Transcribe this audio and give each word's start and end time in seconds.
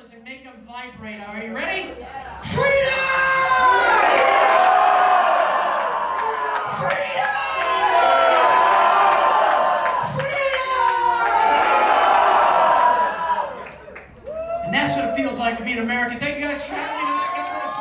cameras 0.00 0.14
and 0.14 0.24
make 0.24 0.44
them 0.44 0.54
vibrate. 0.66 1.20
Are 1.20 1.42
you 1.42 1.54
ready? 1.54 1.90
Yeah. 1.98 2.42
Freedom! 2.42 2.64
Freedom! 6.78 7.26
Freedom! 10.14 10.38
And 14.66 14.74
that's 14.74 14.96
what 14.96 15.04
it 15.06 15.16
feels 15.16 15.38
like 15.38 15.58
to 15.58 15.64
be 15.64 15.72
an 15.72 15.80
American. 15.80 16.18
Thank 16.18 16.38
you 16.38 16.44
guys 16.44 16.64
for 16.64 16.74
having 16.74 16.96
me 16.96 17.02
tonight. 17.04 17.32
God 17.36 17.48
bless 17.54 17.74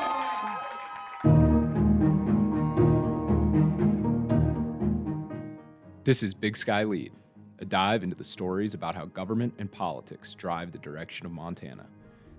you. 5.96 6.04
This 6.04 6.24
is 6.24 6.34
Big 6.34 6.58
Sky 6.58 6.84
Lead, 6.84 7.12
a 7.60 7.66
dive 7.66 8.04
into 8.04 8.16
the 8.16 8.24
stories 8.24 8.74
about 8.74 8.96
how 8.96 9.06
government 9.06 9.54
and 9.60 9.72
politics 9.72 10.34
drive 10.34 10.72
the 10.72 10.80
direction 10.80 11.26
of 11.26 11.32
Montana. 11.32 11.86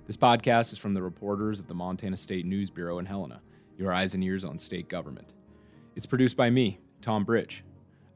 This 0.07 0.17
podcast 0.17 0.73
is 0.73 0.79
from 0.79 0.93
the 0.93 1.03
reporters 1.03 1.61
of 1.61 1.69
the 1.69 1.75
Montana 1.75 2.17
State 2.17 2.45
News 2.45 2.69
Bureau 2.69 2.99
in 2.99 3.07
Helena, 3.07 3.41
your 3.77 3.93
eyes 3.93 4.15
and 4.15 4.25
ears 4.25 4.45
on 4.45 4.59
state 4.59 4.89
government. 4.89 5.33
It's 5.95 6.07
produced 6.07 6.37
by 6.37 6.51
me, 6.51 6.81
Tom 7.01 7.25
Bridge. 7.25 7.63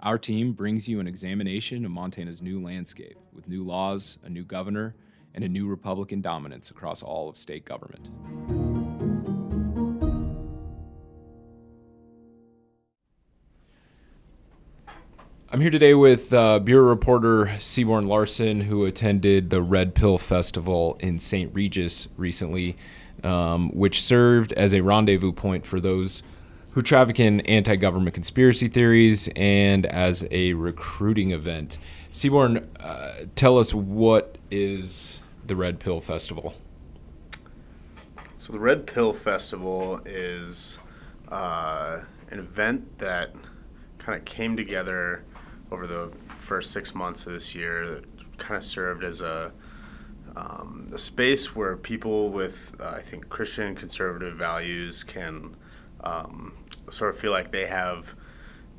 Our 0.01 0.19
team 0.19 0.53
brings 0.53 0.89
you 0.89 0.99
an 0.99 1.07
examination 1.07 1.85
of 1.85 1.91
Montana's 1.93 2.43
new 2.43 2.61
landscape 2.61 3.17
with 3.33 3.49
new 3.49 3.65
laws, 3.65 4.19
a 4.25 4.29
new 4.29 4.45
governor, 4.45 4.97
and 5.35 5.45
a 5.45 5.49
new 5.49 5.69
Republican 5.69 6.21
dominance 6.21 6.71
across 6.71 7.03
all 7.03 7.29
of 7.29 7.39
state 7.39 7.65
government. 7.65 8.09
I'm 15.55 15.61
here 15.61 15.71
today 15.71 15.95
with 15.95 16.33
uh, 16.33 16.59
Bureau 16.59 16.89
reporter 16.89 17.57
Seaborn 17.61 18.09
Larson, 18.09 18.63
who 18.63 18.87
attended 18.87 19.51
the 19.51 19.63
Red 19.63 19.95
Pill 19.95 20.19
Festival 20.19 20.97
in 20.99 21.21
St. 21.21 21.55
Regis 21.55 22.09
recently, 22.17 22.75
um, 23.23 23.71
which 23.71 24.03
served 24.03 24.53
as 24.55 24.75
a 24.75 24.81
rendezvous 24.81 25.31
point 25.31 25.65
for 25.65 25.79
those 25.79 26.25
who 26.71 26.83
traffic 26.83 27.21
in 27.21 27.41
anti 27.43 27.77
government 27.77 28.15
conspiracy 28.15 28.67
theories 28.67 29.29
and 29.37 29.87
as 29.87 30.27
a 30.33 30.55
recruiting 30.55 31.31
event. 31.31 31.79
Seaborn, 32.11 32.69
uh, 32.81 33.13
tell 33.37 33.57
us 33.57 33.73
what 33.73 34.37
is 34.51 35.21
the 35.47 35.55
Red 35.55 35.79
Pill 35.79 36.01
Festival? 36.01 36.55
So, 38.39 38.53
the 38.53 38.59
Red 38.59 38.89
Pill 38.89 39.13
Festival 39.13 40.01
is 40.05 40.81
uh, 41.29 42.01
an 42.33 42.41
event 42.41 42.99
that 42.99 43.37
kind 43.99 44.19
of 44.19 44.25
came 44.25 44.57
together 44.57 45.23
over 45.75 45.87
the 45.87 46.11
first 46.29 46.71
six 46.71 46.95
months 46.95 47.27
of 47.27 47.33
this 47.33 47.55
year 47.55 47.87
that 47.87 48.39
kind 48.39 48.57
of 48.57 48.65
served 48.65 49.05
as 49.05 49.21
a 49.21 49.53
um, 50.37 50.89
a 50.93 50.99
space 50.99 51.55
where 51.55 51.77
people 51.77 52.31
with 52.31 52.75
uh, 52.81 52.89
I 52.89 53.03
think 53.03 53.29
Christian 53.29 53.75
conservative 53.75 54.37
values 54.37 55.03
can 55.03 55.57
um, 56.03 56.55
sort 56.91 57.15
of 57.15 57.21
feel 57.21 57.31
like 57.31 57.53
they 57.53 57.67
have 57.67 58.15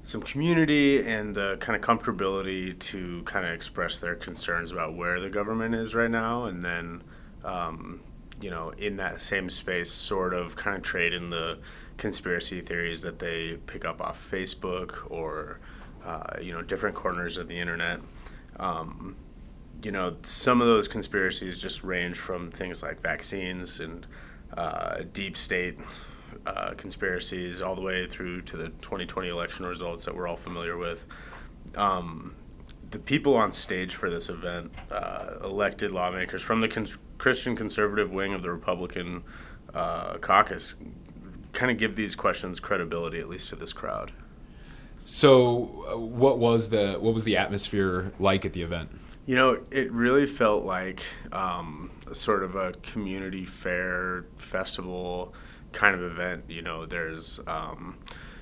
some 0.03 0.21
community 0.21 1.01
and 1.05 1.33
the 1.33 1.57
kind 1.59 1.75
of 1.75 1.81
comfortability 1.81 2.77
to 2.77 3.23
kind 3.23 3.45
of 3.45 3.53
express 3.53 3.97
their 3.97 4.15
concerns 4.15 4.71
about 4.71 4.95
where 4.95 5.19
the 5.19 5.29
government 5.29 5.73
is 5.75 5.95
right 5.95 6.11
now, 6.11 6.45
and 6.45 6.63
then 6.63 7.03
um, 7.43 8.01
you 8.41 8.49
know 8.49 8.69
in 8.71 8.97
that 8.97 9.21
same 9.21 9.49
space, 9.49 9.91
sort 9.91 10.33
of 10.33 10.55
kind 10.55 10.75
of 10.77 10.83
trade 10.83 11.13
in 11.13 11.29
the 11.29 11.59
conspiracy 11.97 12.59
theories 12.59 13.01
that 13.01 13.19
they 13.19 13.57
pick 13.67 13.85
up 13.85 14.01
off 14.01 14.29
Facebook 14.29 15.09
or 15.09 15.59
uh, 16.05 16.37
you 16.41 16.53
know, 16.53 16.61
different 16.61 16.95
corners 16.95 17.37
of 17.37 17.47
the 17.47 17.57
internet. 17.57 17.99
Um, 18.59 19.15
you 19.83 19.91
know, 19.91 20.15
some 20.23 20.61
of 20.61 20.67
those 20.67 20.87
conspiracies 20.87 21.61
just 21.61 21.83
range 21.83 22.17
from 22.17 22.51
things 22.51 22.81
like 22.81 23.01
vaccines 23.01 23.79
and 23.79 24.05
uh, 24.55 25.03
deep 25.13 25.35
state 25.35 25.77
uh, 26.45 26.71
conspiracies, 26.77 27.61
all 27.61 27.75
the 27.75 27.81
way 27.81 28.07
through 28.07 28.41
to 28.43 28.57
the 28.57 28.69
2020 28.81 29.29
election 29.29 29.65
results 29.65 30.05
that 30.05 30.15
we're 30.15 30.27
all 30.27 30.37
familiar 30.37 30.77
with. 30.77 31.05
Um, 31.75 32.35
the 32.91 32.99
people 32.99 33.35
on 33.35 33.51
stage 33.51 33.95
for 33.95 34.09
this 34.09 34.29
event, 34.29 34.71
uh, 34.91 35.35
elected 35.43 35.91
lawmakers 35.91 36.41
from 36.41 36.61
the 36.61 36.97
Christian 37.17 37.55
conservative 37.55 38.13
wing 38.13 38.33
of 38.33 38.41
the 38.41 38.51
Republican 38.51 39.23
uh, 39.73 40.17
caucus, 40.19 40.75
kind 41.51 41.71
of 41.71 41.77
give 41.77 41.95
these 41.95 42.15
questions 42.15 42.59
credibility, 42.59 43.19
at 43.19 43.27
least 43.27 43.49
to 43.49 43.55
this 43.55 43.73
crowd. 43.73 44.11
So, 45.05 45.85
uh, 45.87 45.97
what 45.99 46.39
was 46.39 46.69
the 46.69 46.97
what 46.99 47.13
was 47.13 47.23
the 47.23 47.37
atmosphere 47.37 48.11
like 48.19 48.43
at 48.43 48.53
the 48.53 48.63
event? 48.63 48.89
You 49.27 49.35
know, 49.35 49.61
it 49.69 49.91
really 49.91 50.25
felt 50.25 50.65
like 50.65 51.03
um, 51.31 51.91
sort 52.13 52.43
of 52.43 52.55
a 52.55 52.73
community 52.83 53.45
fair 53.45 54.25
festival 54.37 55.33
kind 55.71 55.93
of 55.93 56.01
event. 56.01 56.45
You 56.49 56.63
know, 56.63 56.87
there's 56.87 57.39
um, 57.45 57.97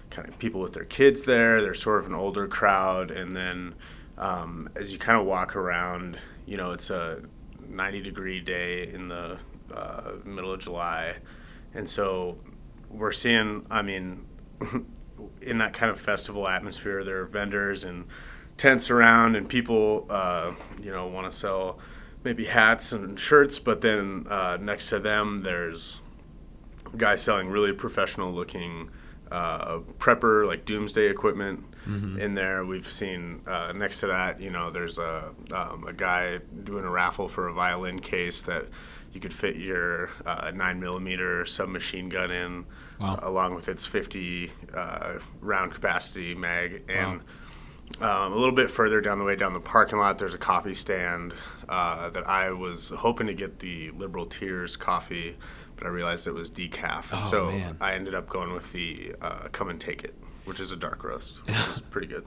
kind 0.10 0.28
of 0.30 0.40
people 0.40 0.62
with 0.62 0.72
their 0.72 0.86
kids 0.86 1.24
there. 1.24 1.62
There's 1.62 1.82
sort 1.82 2.00
of 2.00 2.08
an 2.08 2.16
older 2.16 2.48
crowd, 2.48 3.12
and 3.12 3.36
then 3.36 3.76
um, 4.18 4.70
as 4.78 4.94
you 4.94 4.98
kind 4.98 5.20
of 5.20 5.26
walk 5.26 5.58
around, 5.58 6.18
you 6.46 6.56
know, 6.56 6.72
it's 6.72 6.90
a 6.90 7.24
90 7.68 8.02
degree 8.02 8.40
day 8.40 8.88
in 8.88 9.10
the 9.10 9.38
uh, 9.74 10.12
middle 10.24 10.54
of 10.54 10.62
July, 10.62 11.18
and 11.74 11.90
so 11.90 12.38
we're 12.90 13.12
seeing. 13.12 13.66
I 13.70 13.82
mean. 13.82 14.28
in 15.42 15.58
that 15.60 15.74
kind 15.74 15.92
of 15.92 16.00
festival 16.00 16.48
atmosphere, 16.48 17.04
there 17.04 17.20
are 17.20 17.26
vendors 17.26 17.84
and 17.84 18.06
tents 18.58 18.92
around, 18.92 19.36
and 19.36 19.50
people, 19.50 20.06
uh, 20.10 20.54
you 20.82 20.92
know, 20.92 21.08
want 21.08 21.26
to 21.26 21.32
sell 21.32 21.80
maybe 22.24 22.46
hats 22.46 22.94
and 22.94 23.20
shirts. 23.20 23.60
But 23.60 23.82
then 23.82 24.28
uh, 24.30 24.58
next 24.62 24.90
to 24.90 25.00
them, 25.00 25.42
there's 25.44 26.00
guys 26.96 27.22
selling 27.22 27.50
really 27.50 27.74
professional-looking 27.74 28.90
uh, 29.32 29.80
prepper, 29.98 30.46
like 30.46 30.66
doomsday 30.66 31.10
equipment. 31.10 31.66
Mm-hmm. 31.88 32.20
In 32.20 32.34
there, 32.34 32.64
we've 32.64 32.88
seen 32.88 33.42
uh, 33.46 33.74
next 33.76 34.00
to 34.00 34.08
that, 34.08 34.40
you 34.40 34.50
know, 34.52 34.72
there's 34.72 35.00
a 35.00 35.34
um, 35.52 35.86
a 35.86 35.92
guy 35.92 36.40
doing 36.64 36.86
a 36.86 36.90
raffle 36.90 37.28
for 37.28 37.50
a 37.50 37.54
violin 37.54 38.00
case 38.00 38.42
that 38.44 38.68
you 39.14 39.20
could 39.20 39.34
fit 39.34 39.56
your 39.56 40.10
uh, 40.26 40.52
nine 40.54 40.80
millimeter 40.80 41.46
submachine 41.46 42.10
gun 42.10 42.32
in, 42.32 42.66
wow. 43.00 43.16
uh, 43.16 43.30
along 43.30 43.56
with 43.56 43.70
its 43.70 43.86
50 43.86 44.52
uh, 44.74 45.20
round 45.40 45.72
capacity 45.72 46.34
mag. 46.34 46.84
And 46.90 47.22
wow. 48.02 48.26
um, 48.26 48.34
a 48.34 48.36
little 48.36 48.56
bit 48.56 48.72
further 48.72 49.02
down 49.02 49.20
the 49.20 49.26
way, 49.26 49.36
down 49.36 49.54
the 49.54 49.60
parking 49.60 50.00
lot, 50.00 50.18
there's 50.18 50.34
a 50.34 50.40
coffee 50.40 50.74
stand 50.74 51.34
uh, 51.70 52.10
that 52.10 52.28
I 52.28 52.52
was 52.52 52.90
hoping 52.90 53.28
to 53.28 53.34
get 53.34 53.60
the 53.60 53.92
Liberal 53.92 54.26
Tears 54.26 54.76
coffee, 54.76 55.38
but 55.76 55.86
I 55.86 55.90
realized 55.90 56.26
it 56.28 56.34
was 56.34 56.50
decaf, 56.50 57.12
and 57.12 57.20
oh, 57.20 57.24
so 57.24 57.52
man. 57.52 57.78
I 57.80 57.94
ended 57.94 58.16
up 58.16 58.28
going 58.30 58.52
with 58.52 58.72
the 58.74 59.14
uh, 59.22 59.48
Come 59.52 59.70
and 59.70 59.80
Take 59.80 60.04
It 60.04 60.16
which 60.46 60.60
is 60.60 60.74
a 60.74 60.76
dark 60.76 61.04
roast, 61.06 61.46
which 61.48 61.56
is 61.56 61.80
pretty 61.90 62.08
good. 62.08 62.26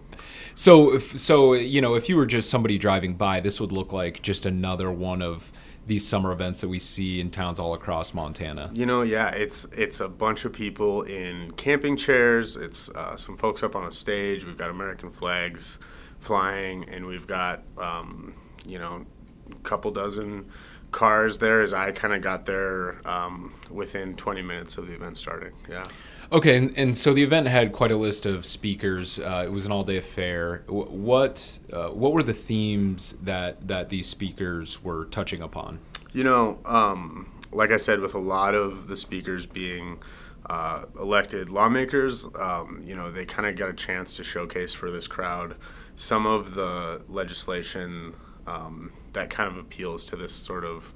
So, 0.55 0.95
if, 0.95 1.19
so 1.19 1.53
you 1.53 1.81
know, 1.83 1.97
if 1.97 2.09
you 2.09 2.17
were 2.17 2.27
just 2.27 2.49
somebody 2.49 2.79
driving 2.79 3.15
by, 3.15 3.41
this 3.41 3.61
would 3.61 3.73
look 3.73 3.93
like 3.93 4.23
just 4.23 4.47
another 4.47 4.91
one 4.91 5.21
of 5.21 5.53
these 5.87 6.07
summer 6.07 6.33
events 6.33 6.61
that 6.61 6.69
we 6.69 6.79
see 6.79 7.21
in 7.21 7.31
towns 7.31 7.61
all 7.61 7.75
across 7.75 8.13
Montana. 8.13 8.71
You 8.75 8.87
know, 8.87 9.03
yeah, 9.03 9.31
it's 9.31 9.65
it's 9.73 10.01
a 10.01 10.09
bunch 10.09 10.45
of 10.45 10.53
people 10.53 11.03
in 11.03 11.53
camping 11.53 11.97
chairs. 11.97 12.57
It's 12.57 12.89
uh, 12.91 13.17
some 13.17 13.37
folks 13.37 13.63
up 13.63 13.77
on 13.77 13.85
a 13.85 13.91
stage. 13.91 14.45
We've 14.45 14.57
got 14.57 14.71
American 14.71 15.11
flags 15.11 15.79
flying, 16.19 16.89
and 16.89 17.07
we've 17.07 17.27
got 17.27 17.63
um, 17.79 18.35
you 18.67 18.79
know 18.79 19.07
a 19.51 19.55
couple 19.61 19.91
dozen 19.93 20.47
cars 20.91 21.39
there. 21.39 21.63
As 21.63 21.73
I 21.73 21.93
kind 21.93 22.15
of 22.15 22.21
got 22.21 22.47
there 22.47 23.01
um, 23.09 23.55
within 23.71 24.17
20 24.17 24.43
minutes 24.43 24.79
of 24.79 24.89
the 24.89 24.95
event 24.95 25.17
starting. 25.17 25.53
Yeah. 25.69 25.87
Okay, 26.33 26.57
and, 26.57 26.77
and, 26.77 26.97
so 26.97 27.13
the 27.13 27.23
event 27.23 27.47
had 27.47 27.73
quite 27.73 27.93
a 27.93 27.97
list 27.97 28.27
of 28.27 28.45
speakers. 28.45 29.19
Uh, 29.21 29.45
it 29.47 29.53
was 29.53 29.65
an 29.65 29.71
all-day 29.71 29.97
affair. 29.97 30.65
What 30.67 31.59
uh, 31.73 31.89
what 31.91 32.13
were 32.13 32.23
the 32.23 32.35
themes 32.35 33.15
that 33.23 33.69
that 33.69 33.91
these 33.91 34.09
speakers 34.09 34.83
were 34.83 35.05
touching 35.07 35.41
upon? 35.41 35.79
You 36.13 36.25
know, 36.25 36.59
um, 36.65 37.31
like 37.53 37.71
I 37.71 37.77
said, 37.77 38.01
with 38.01 38.15
a 38.15 38.19
lot 38.19 38.55
of 38.57 38.89
the 38.89 38.97
speakers 38.97 39.47
being 39.47 40.03
uh, 40.47 40.87
elected 40.99 41.49
lawmakers, 41.49 42.27
um, 42.41 42.83
you 42.85 42.97
know, 42.97 43.13
they 43.13 43.25
kind 43.25 43.47
of 43.47 43.55
got 43.55 43.69
a 43.69 43.75
chance 43.75 44.17
to 44.17 44.25
showcase 44.25 44.75
for 44.75 44.91
this 44.91 45.07
crowd 45.07 45.57
some 45.95 46.27
of 46.27 46.55
the 46.55 47.03
legislation 47.09 48.15
um, 48.49 48.93
that 49.13 49.31
kind 49.31 49.49
of 49.49 49.59
appeals 49.59 50.05
to 50.07 50.17
this 50.17 50.33
sort 50.33 50.65
of. 50.65 50.93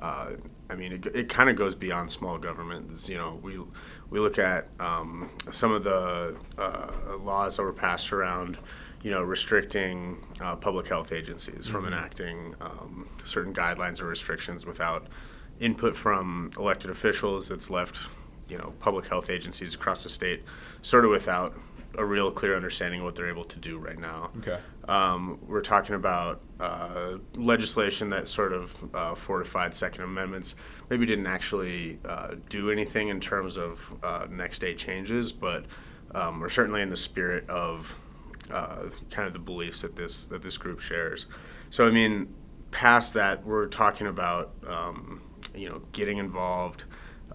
Uh, 0.00 0.32
I 0.70 0.74
mean, 0.74 0.92
it, 0.92 1.06
it 1.06 1.28
kind 1.28 1.50
of 1.50 1.56
goes 1.56 1.74
beyond 1.74 2.10
small 2.10 2.38
government. 2.38 2.90
It's, 2.92 3.08
you 3.08 3.18
know, 3.18 3.38
we 3.42 3.58
we 4.08 4.18
look 4.18 4.38
at 4.38 4.68
um, 4.78 5.30
some 5.50 5.72
of 5.72 5.84
the 5.84 6.36
uh, 6.58 7.16
laws 7.20 7.56
that 7.56 7.62
were 7.62 7.72
passed 7.72 8.12
around, 8.12 8.58
you 9.02 9.10
know, 9.10 9.22
restricting 9.22 10.24
uh, 10.40 10.56
public 10.56 10.88
health 10.88 11.12
agencies 11.12 11.66
mm-hmm. 11.66 11.72
from 11.72 11.86
enacting 11.86 12.54
um, 12.60 13.08
certain 13.24 13.52
guidelines 13.52 14.00
or 14.00 14.06
restrictions 14.06 14.66
without 14.66 15.06
input 15.60 15.94
from 15.94 16.50
elected 16.56 16.90
officials. 16.90 17.48
That's 17.48 17.68
left, 17.68 18.08
you 18.48 18.58
know, 18.58 18.72
public 18.80 19.06
health 19.06 19.28
agencies 19.28 19.74
across 19.74 20.02
the 20.02 20.08
state 20.08 20.42
sort 20.82 21.04
of 21.04 21.10
without 21.10 21.54
a 21.98 22.04
real 22.04 22.30
clear 22.30 22.56
understanding 22.56 23.00
of 23.00 23.04
what 23.04 23.16
they're 23.16 23.28
able 23.28 23.44
to 23.44 23.58
do 23.58 23.76
right 23.76 23.98
now. 23.98 24.30
Okay. 24.38 24.58
Um, 24.90 25.38
we're 25.46 25.60
talking 25.60 25.94
about 25.94 26.40
uh, 26.58 27.18
legislation 27.36 28.10
that 28.10 28.26
sort 28.26 28.52
of 28.52 28.90
uh, 28.92 29.14
fortified 29.14 29.72
Second 29.72 30.02
Amendments. 30.02 30.56
Maybe 30.90 31.06
didn't 31.06 31.28
actually 31.28 32.00
uh, 32.04 32.34
do 32.48 32.72
anything 32.72 33.06
in 33.06 33.20
terms 33.20 33.56
of 33.56 33.88
uh, 34.02 34.26
next 34.28 34.58
day 34.58 34.74
changes, 34.74 35.30
but 35.30 35.66
um, 36.12 36.40
we're 36.40 36.48
certainly 36.48 36.82
in 36.82 36.90
the 36.90 36.96
spirit 36.96 37.48
of 37.48 37.96
uh, 38.50 38.86
kind 39.12 39.28
of 39.28 39.32
the 39.32 39.38
beliefs 39.38 39.82
that 39.82 39.94
this 39.94 40.24
that 40.24 40.42
this 40.42 40.58
group 40.58 40.80
shares. 40.80 41.26
So 41.70 41.86
I 41.86 41.92
mean, 41.92 42.34
past 42.72 43.14
that, 43.14 43.44
we're 43.44 43.68
talking 43.68 44.08
about 44.08 44.50
um, 44.66 45.22
you 45.54 45.68
know 45.68 45.82
getting 45.92 46.18
involved. 46.18 46.84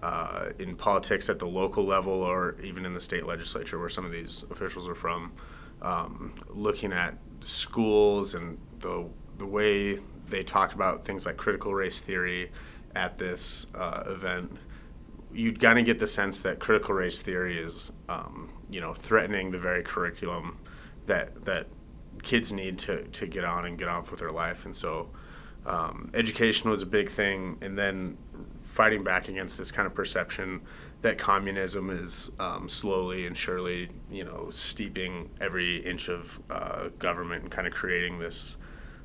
Uh, 0.02 0.50
in 0.58 0.76
politics 0.76 1.30
at 1.30 1.38
the 1.38 1.46
local 1.46 1.82
level 1.82 2.12
or 2.12 2.54
even 2.62 2.84
in 2.84 2.92
the 2.92 3.00
state 3.00 3.24
legislature 3.24 3.78
where 3.78 3.88
some 3.88 4.04
of 4.04 4.12
these 4.12 4.44
officials 4.50 4.86
are 4.86 4.94
from, 4.94 5.32
um, 5.80 6.34
looking 6.50 6.92
at 6.92 7.16
schools 7.40 8.34
and 8.34 8.58
the, 8.80 9.06
the 9.38 9.46
way 9.46 9.98
they 10.28 10.42
talk 10.42 10.74
about 10.74 11.04
things 11.04 11.26
like 11.26 11.36
critical 11.36 11.74
race 11.74 12.00
theory 12.00 12.50
at 12.94 13.16
this 13.16 13.66
uh, 13.74 14.04
event, 14.06 14.56
you'd 15.32 15.60
kind 15.60 15.78
of 15.78 15.84
get 15.84 15.98
the 15.98 16.06
sense 16.06 16.40
that 16.40 16.58
critical 16.58 16.94
race 16.94 17.20
theory 17.20 17.58
is, 17.58 17.92
um, 18.08 18.50
you 18.70 18.80
know, 18.80 18.94
threatening 18.94 19.50
the 19.50 19.58
very 19.58 19.82
curriculum 19.82 20.58
that 21.06 21.44
that 21.44 21.66
kids 22.22 22.52
need 22.52 22.78
to, 22.78 23.04
to 23.08 23.26
get 23.26 23.44
on 23.44 23.66
and 23.66 23.78
get 23.78 23.88
on 23.88 24.04
with 24.10 24.18
their 24.20 24.30
life. 24.30 24.64
And 24.64 24.74
so 24.74 25.10
um, 25.66 26.10
education 26.14 26.70
was 26.70 26.82
a 26.82 26.86
big 26.86 27.10
thing. 27.10 27.58
And 27.60 27.78
then 27.78 28.16
fighting 28.62 29.04
back 29.04 29.28
against 29.28 29.58
this 29.58 29.70
kind 29.70 29.86
of 29.86 29.94
perception 29.94 30.60
that 31.06 31.18
communism 31.18 31.88
is 31.88 32.32
um, 32.40 32.68
slowly 32.68 33.26
and 33.26 33.36
surely, 33.36 33.88
you 34.10 34.24
know, 34.24 34.50
steeping 34.50 35.30
every 35.40 35.78
inch 35.78 36.08
of 36.08 36.40
uh, 36.50 36.88
government 36.98 37.44
and 37.44 37.52
kind 37.52 37.64
of 37.64 37.72
creating 37.72 38.18
this, 38.18 38.56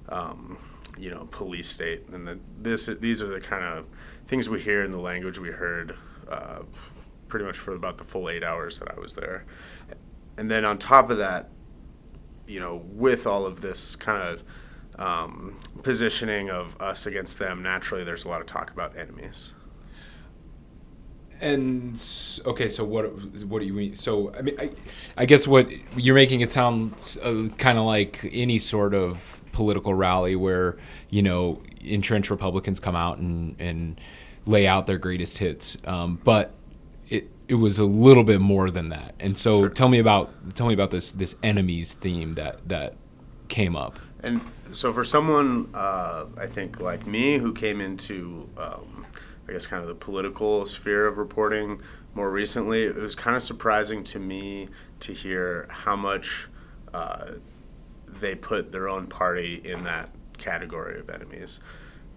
um, 0.09 0.57
you 0.98 1.12
know, 1.12 1.27
police 1.30 1.69
state. 1.69 2.07
And 2.09 2.27
that 2.27 2.39
this 2.59 2.88
these 3.00 3.21
are 3.21 3.27
the 3.27 3.39
kind 3.39 3.63
of 3.63 3.86
things 4.27 4.50
we 4.50 4.59
hear 4.59 4.83
in 4.83 4.89
the 4.89 5.00
language 5.00 5.38
we 5.38 5.50
heard 5.50 5.95
uh, 6.27 6.63
pretty 7.27 7.45
much 7.45 7.57
for 7.57 7.75
about 7.75 8.00
the 8.00 8.03
full 8.03 8.30
eight 8.30 8.44
hours 8.44 8.80
that 8.80 8.89
I 8.89 9.00
was 9.00 9.13
there. 9.13 9.45
And 10.38 10.50
then 10.50 10.65
on 10.65 10.80
top 10.80 11.12
of 11.12 11.19
that, 11.19 11.50
you 12.48 12.59
know, 12.59 12.81
with 12.94 13.27
all 13.27 13.45
of 13.45 13.62
this 13.62 13.95
kind 13.95 14.24
of 14.27 14.44
um, 15.00 15.59
positioning 15.83 16.50
of 16.50 16.81
us 16.81 17.06
against 17.06 17.38
them, 17.38 17.62
naturally 17.62 18.03
there's 18.03 18.25
a 18.25 18.27
lot 18.27 18.42
of 18.42 18.48
talk 18.48 18.71
about 18.71 18.98
enemies. 18.98 19.53
And 21.41 21.93
okay, 22.45 22.69
so 22.69 22.83
what 22.83 23.05
what 23.45 23.59
do 23.59 23.65
you 23.65 23.73
mean? 23.73 23.95
So 23.95 24.33
I 24.33 24.41
mean, 24.43 24.55
I, 24.59 24.69
I 25.17 25.25
guess 25.25 25.47
what 25.47 25.69
you're 25.97 26.15
making 26.15 26.41
it 26.41 26.51
sound 26.51 27.17
uh, 27.23 27.47
kind 27.57 27.77
of 27.77 27.85
like 27.85 28.29
any 28.31 28.59
sort 28.59 28.93
of 28.93 29.41
political 29.51 29.93
rally 29.93 30.35
where 30.35 30.77
you 31.09 31.21
know 31.21 31.61
entrenched 31.81 32.29
Republicans 32.29 32.79
come 32.79 32.95
out 32.95 33.17
and 33.17 33.55
and 33.59 33.99
lay 34.45 34.67
out 34.67 34.85
their 34.88 34.99
greatest 34.99 35.39
hits, 35.39 35.77
um, 35.85 36.19
but 36.23 36.53
it 37.09 37.29
it 37.47 37.55
was 37.55 37.79
a 37.79 37.85
little 37.85 38.23
bit 38.23 38.39
more 38.39 38.69
than 38.69 38.89
that. 38.89 39.15
And 39.19 39.35
so 39.38 39.61
Sure. 39.61 39.69
tell 39.69 39.89
me 39.89 39.97
about 39.97 40.55
tell 40.55 40.67
me 40.67 40.75
about 40.75 40.91
this 40.91 41.11
this 41.11 41.35
enemies 41.41 41.93
theme 41.93 42.33
that 42.33 42.69
that 42.69 42.95
came 43.47 43.75
up. 43.75 43.99
And 44.23 44.41
so, 44.71 44.93
for 44.93 45.03
someone, 45.03 45.69
uh, 45.73 46.25
I 46.38 46.47
think 46.47 46.79
like 46.79 47.05
me, 47.05 47.38
who 47.38 47.53
came 47.53 47.81
into, 47.81 48.47
um, 48.57 49.00
I 49.51 49.53
guess, 49.53 49.68
kind 49.68 49.81
of 49.81 49.89
the 49.89 49.95
political 49.95 50.65
sphere 50.65 51.07
of 51.07 51.18
reporting 51.18 51.81
more 52.13 52.31
recently, 52.31 52.83
it 52.83 52.95
was 52.95 53.15
kind 53.15 53.36
of 53.36 53.44
surprising 53.44 54.01
to 54.06 54.19
me 54.19 54.69
to 55.01 55.13
hear 55.13 55.68
how 55.69 55.98
much 55.98 56.48
uh, 56.94 57.31
they 58.07 58.33
put 58.33 58.71
their 58.71 58.88
own 58.88 59.07
party 59.07 59.62
in 59.63 59.83
that 59.83 60.09
category 60.38 61.01
of 61.01 61.09
enemies. 61.09 61.59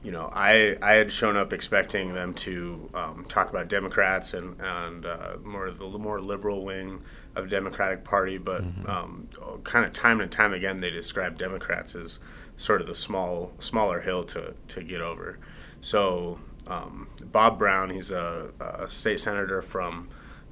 You 0.05 0.13
know, 0.13 0.31
I, 0.33 0.77
I 0.81 0.93
had 0.93 1.11
shown 1.11 1.37
up 1.37 1.53
expecting 1.53 2.15
them 2.15 2.35
to 2.35 2.89
um, 2.95 3.27
talk 3.29 3.51
about 3.51 3.69
Democrats 3.69 4.33
and, 4.35 4.61
and 4.61 5.05
uh, 5.05 5.37
more 5.43 5.73
the 5.73 5.87
more 5.89 6.21
liberal 6.21 6.65
wing 6.65 7.03
of 7.35 7.51
Democratic 7.51 8.05
Party, 8.05 8.39
but 8.39 8.63
um, 8.87 9.29
kind 9.65 9.85
of 9.85 9.93
time 9.93 10.21
and 10.21 10.31
time 10.31 10.53
again 10.53 10.79
they 10.79 10.91
describe 10.91 11.37
Democrats 11.37 11.97
as 11.97 12.21
sort 12.57 12.81
of 12.81 12.87
the 12.87 12.95
small 12.95 13.55
smaller 13.59 14.03
hill 14.03 14.23
to, 14.25 14.55
to 14.69 14.85
get 14.85 15.01
over. 15.01 15.39
So 15.81 16.39
um, 16.67 17.09
Bob 17.25 17.59
Brown, 17.59 17.91
he's 17.91 18.11
a, 18.11 18.51
a 18.61 18.89
state 18.89 19.21
senator 19.21 19.63
from 19.63 20.09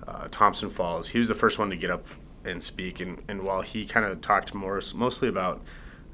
uh, 0.07 0.29
Thompson 0.31 0.71
Falls. 0.71 1.09
He 1.09 1.19
was 1.19 1.29
the 1.29 1.35
first 1.35 1.59
one 1.59 1.71
to 1.71 1.77
get 1.77 1.91
up 1.91 2.07
and 2.45 2.63
speak, 2.63 3.01
and, 3.01 3.23
and 3.29 3.43
while 3.43 3.63
he 3.63 3.85
kind 3.85 4.05
of 4.05 4.21
talked 4.21 4.53
more 4.53 4.81
mostly 4.95 5.29
about 5.29 5.63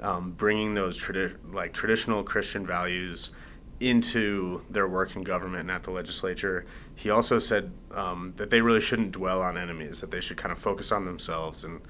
um, 0.01 0.31
bringing 0.31 0.73
those 0.75 0.99
tradi- 0.99 1.35
like 1.51 1.73
traditional 1.73 2.23
Christian 2.23 2.65
values 2.65 3.31
into 3.79 4.61
their 4.69 4.87
work 4.87 5.15
in 5.15 5.23
government 5.23 5.61
and 5.61 5.71
at 5.71 5.83
the 5.83 5.91
legislature. 5.91 6.65
He 6.95 7.09
also 7.09 7.39
said 7.39 7.71
um, 7.91 8.33
that 8.35 8.49
they 8.49 8.61
really 8.61 8.81
shouldn't 8.81 9.11
dwell 9.11 9.41
on 9.41 9.57
enemies; 9.57 10.01
that 10.01 10.11
they 10.11 10.21
should 10.21 10.37
kind 10.37 10.51
of 10.51 10.59
focus 10.59 10.91
on 10.91 11.05
themselves 11.05 11.63
and 11.63 11.81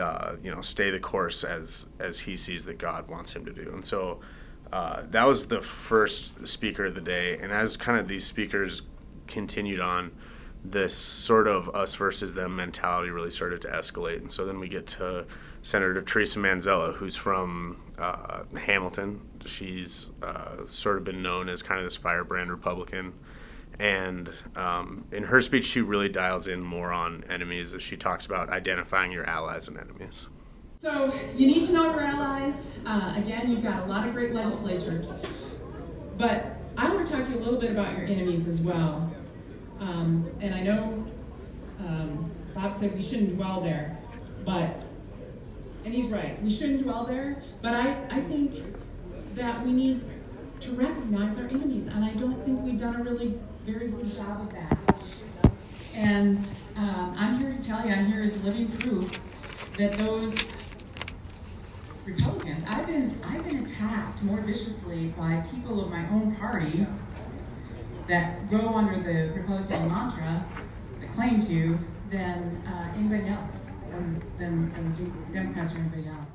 uh, 0.00 0.36
you 0.42 0.54
know 0.54 0.60
stay 0.60 0.90
the 0.90 1.00
course 1.00 1.44
as 1.44 1.86
as 1.98 2.20
he 2.20 2.36
sees 2.36 2.64
that 2.64 2.78
God 2.78 3.08
wants 3.08 3.34
him 3.34 3.44
to 3.44 3.52
do. 3.52 3.70
And 3.72 3.84
so 3.84 4.20
uh, 4.72 5.02
that 5.10 5.26
was 5.26 5.46
the 5.46 5.60
first 5.60 6.46
speaker 6.48 6.86
of 6.86 6.94
the 6.94 7.00
day. 7.00 7.36
And 7.38 7.52
as 7.52 7.76
kind 7.76 7.98
of 7.98 8.08
these 8.08 8.24
speakers 8.24 8.82
continued 9.26 9.80
on, 9.80 10.12
this 10.64 10.96
sort 10.96 11.48
of 11.48 11.68
us 11.74 11.94
versus 11.94 12.34
them 12.34 12.56
mentality 12.56 13.10
really 13.10 13.30
started 13.30 13.60
to 13.62 13.68
escalate. 13.68 14.18
And 14.18 14.30
so 14.30 14.44
then 14.46 14.60
we 14.60 14.68
get 14.68 14.86
to 14.88 15.26
Senator 15.60 16.00
Theresa 16.02 16.38
Manzella, 16.38 16.94
who's 16.94 17.16
from 17.16 17.82
uh, 17.98 18.44
Hamilton. 18.56 19.20
She's 19.44 20.12
uh, 20.22 20.64
sort 20.64 20.98
of 20.98 21.04
been 21.04 21.22
known 21.22 21.48
as 21.48 21.62
kind 21.62 21.78
of 21.78 21.84
this 21.84 21.96
firebrand 21.96 22.50
Republican. 22.50 23.12
And 23.78 24.30
um, 24.54 25.04
in 25.12 25.24
her 25.24 25.40
speech, 25.40 25.64
she 25.64 25.80
really 25.80 26.08
dials 26.08 26.46
in 26.46 26.62
more 26.62 26.92
on 26.92 27.24
enemies 27.28 27.74
as 27.74 27.82
she 27.82 27.96
talks 27.96 28.26
about 28.26 28.48
identifying 28.48 29.10
your 29.12 29.26
allies 29.26 29.66
and 29.66 29.78
enemies. 29.78 30.28
So 30.82 31.14
you 31.36 31.46
need 31.46 31.64
to 31.66 31.72
know 31.74 31.92
your 31.92 32.00
allies. 32.00 32.54
Uh, 32.84 33.14
again, 33.16 33.48
you've 33.48 33.62
got 33.62 33.84
a 33.84 33.86
lot 33.86 34.04
of 34.04 34.14
great 34.14 34.34
legislatures. 34.34 35.06
But 36.18 36.56
I 36.76 36.92
want 36.92 37.06
to 37.06 37.12
talk 37.12 37.24
to 37.24 37.30
you 37.30 37.38
a 37.38 37.42
little 37.44 37.60
bit 37.60 37.70
about 37.70 37.96
your 37.96 38.04
enemies 38.04 38.48
as 38.48 38.60
well. 38.62 39.08
Um, 39.78 40.28
and 40.40 40.52
I 40.52 40.60
know 40.60 41.06
um, 41.78 42.28
Bob 42.52 42.80
said 42.80 42.96
we 42.96 43.02
shouldn't 43.02 43.36
dwell 43.36 43.60
there, 43.60 43.96
but, 44.44 44.82
and 45.84 45.94
he's 45.94 46.06
right, 46.06 46.42
we 46.42 46.50
shouldn't 46.50 46.82
dwell 46.82 47.04
there, 47.04 47.40
but 47.60 47.74
I, 47.74 47.96
I 48.10 48.20
think 48.22 48.64
that 49.36 49.64
we 49.64 49.72
need 49.72 50.02
to 50.60 50.72
recognize 50.72 51.38
our 51.38 51.46
enemies, 51.46 51.86
and 51.86 52.04
I 52.04 52.10
don't 52.14 52.44
think 52.44 52.60
we've 52.60 52.78
done 52.78 52.96
a 52.96 53.04
really 53.04 53.38
very 53.64 53.86
good 53.86 54.16
job 54.16 54.40
of 54.40 54.52
that. 54.52 55.52
And 55.94 56.38
um, 56.76 57.14
I'm 57.16 57.38
here 57.38 57.52
to 57.52 57.62
tell 57.62 57.86
you, 57.86 57.92
I'm 57.92 58.06
here 58.06 58.22
as 58.22 58.42
living 58.42 58.68
proof 58.78 59.18
that 59.78 59.92
those 59.92 60.34
Republicans, 62.04 62.64
I've 62.68 62.86
been 62.86 63.14
I've 63.24 63.44
been 63.44 63.64
attacked 63.64 64.22
more 64.22 64.40
viciously 64.40 65.08
by 65.16 65.44
people 65.52 65.84
of 65.84 65.90
my 65.90 66.08
own 66.10 66.34
party 66.36 66.86
that 68.08 68.50
go 68.50 68.68
under 68.74 69.00
the 69.00 69.32
Republican 69.32 69.88
mantra, 69.88 70.44
that 71.00 71.14
claim 71.14 71.40
to, 71.46 71.78
than 72.10 72.62
uh, 72.66 72.92
anybody 72.96 73.28
else, 73.28 73.70
than, 73.90 74.22
than, 74.38 74.72
than 74.72 75.32
Democrats 75.32 75.74
or 75.74 75.78
anybody 75.78 76.08
else. 76.08 76.26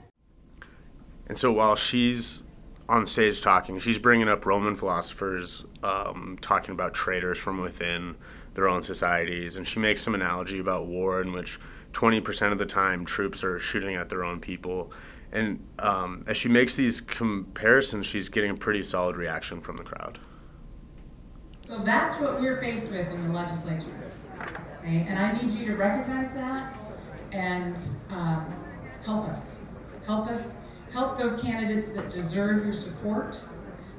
And 1.28 1.38
so 1.38 1.52
while 1.52 1.76
she's 1.76 2.44
on 2.88 3.06
stage 3.06 3.42
talking, 3.42 3.80
she's 3.80 4.00
bringing 4.00 4.30
up 4.30 4.46
Roman 4.46 4.76
philosophers, 4.76 5.66
um, 5.84 6.38
talking 6.42 6.72
about 6.72 6.94
traitors 6.94 7.38
from 7.38 7.60
within 7.60 8.16
their 8.54 8.70
own 8.70 8.82
societies. 8.82 9.58
And 9.58 9.68
she 9.68 9.80
makes 9.80 10.02
some 10.02 10.16
analogy 10.16 10.60
about 10.60 10.88
war 10.88 11.22
in 11.22 11.34
which 11.34 11.60
20% 11.92 12.52
of 12.52 12.58
the 12.58 12.66
time 12.66 13.06
troops 13.06 13.44
are 13.44 13.60
shooting 13.60 13.96
at 13.96 14.08
their 14.10 14.24
own 14.24 14.40
people. 14.40 14.92
And 15.38 15.64
um, 15.78 16.24
as 16.26 16.36
she 16.36 16.50
makes 16.50 16.76
these 16.76 17.00
comparisons, 17.00 18.08
she's 18.08 18.28
getting 18.28 18.50
a 18.50 18.56
pretty 18.56 18.82
solid 18.82 19.16
reaction 19.16 19.62
from 19.62 19.78
the 19.78 19.84
crowd. 19.84 20.18
So 21.68 21.78
that's 21.78 22.20
what 22.20 22.42
we're 22.42 22.60
faced 22.60 22.90
with 22.90 23.08
in 23.08 23.28
the 23.28 23.34
legislature. 23.34 23.86
And 24.84 25.20
I 25.20 25.34
need 25.34 25.54
you 25.54 25.68
to 25.68 25.76
recognize 25.76 26.34
that 26.34 26.76
and 27.34 27.78
um, 28.10 28.48
help 29.06 29.30
us. 29.30 29.60
Help 30.08 30.28
us, 30.28 30.54
help 30.92 31.20
those 31.20 31.40
candidates 31.40 31.90
that 31.90 32.10
deserve 32.10 32.64
your 32.64 32.74
support 32.74 33.40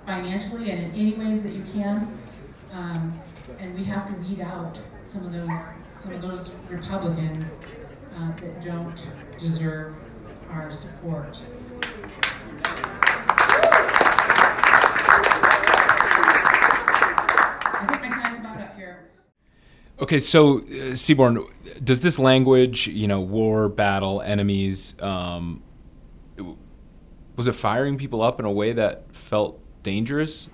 financially 0.06 0.72
and 0.72 0.86
in 0.86 1.00
any 1.00 1.12
ways 1.12 1.44
that 1.44 1.52
you 1.52 1.62
can. 1.72 2.18
Um, 2.72 3.20
and 3.60 3.78
we 3.78 3.84
have 3.84 4.08
to 4.08 4.14
weed 4.22 4.40
out 4.40 4.76
some 5.04 5.24
of 5.24 5.32
those, 5.32 5.50
some 6.00 6.14
of 6.14 6.22
those 6.22 6.56
Republicans 6.68 7.46
uh, 8.16 8.32
that 8.32 8.64
don't 8.64 9.00
deserve 9.38 9.94
our 10.50 10.70
support. 10.70 11.38
I 17.80 17.86
think 17.86 18.02
my 18.02 18.08
time's 18.08 18.38
about 18.38 18.60
up 18.60 18.76
here. 18.76 19.10
Okay, 20.00 20.18
so 20.18 20.58
uh, 20.58 20.94
Seaborn, 20.94 21.44
does 21.82 22.00
this 22.00 22.18
language, 22.18 22.86
you 22.88 23.06
know, 23.06 23.20
war, 23.20 23.68
battle, 23.68 24.20
enemies, 24.22 24.94
um, 25.00 25.62
was 27.36 27.46
it 27.46 27.54
firing 27.54 27.98
people 27.98 28.22
up 28.22 28.40
in 28.40 28.46
a 28.46 28.50
way 28.50 28.72
that 28.72 29.14
felt 29.14 29.60
dangerous? 29.82 30.48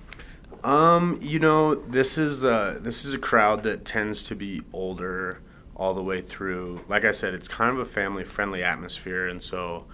Um, 0.63 1.19
you 1.21 1.39
know, 1.39 1.75
this 1.75 2.17
is 2.17 2.43
uh, 2.43 2.79
this 2.81 3.05
is 3.05 3.13
a 3.13 3.19
crowd 3.19 3.63
that 3.63 3.85
tends 3.85 4.23
to 4.23 4.35
be 4.35 4.61
older 4.73 5.41
all 5.75 5.93
the 5.93 6.03
way 6.03 6.21
through. 6.21 6.81
Like 6.87 7.05
I 7.05 7.11
said, 7.11 7.33
it's 7.33 7.47
kind 7.47 7.71
of 7.71 7.79
a 7.79 7.85
family 7.85 8.23
friendly 8.23 8.63
atmosphere, 8.63 9.27
and 9.27 9.41
so 9.41 9.85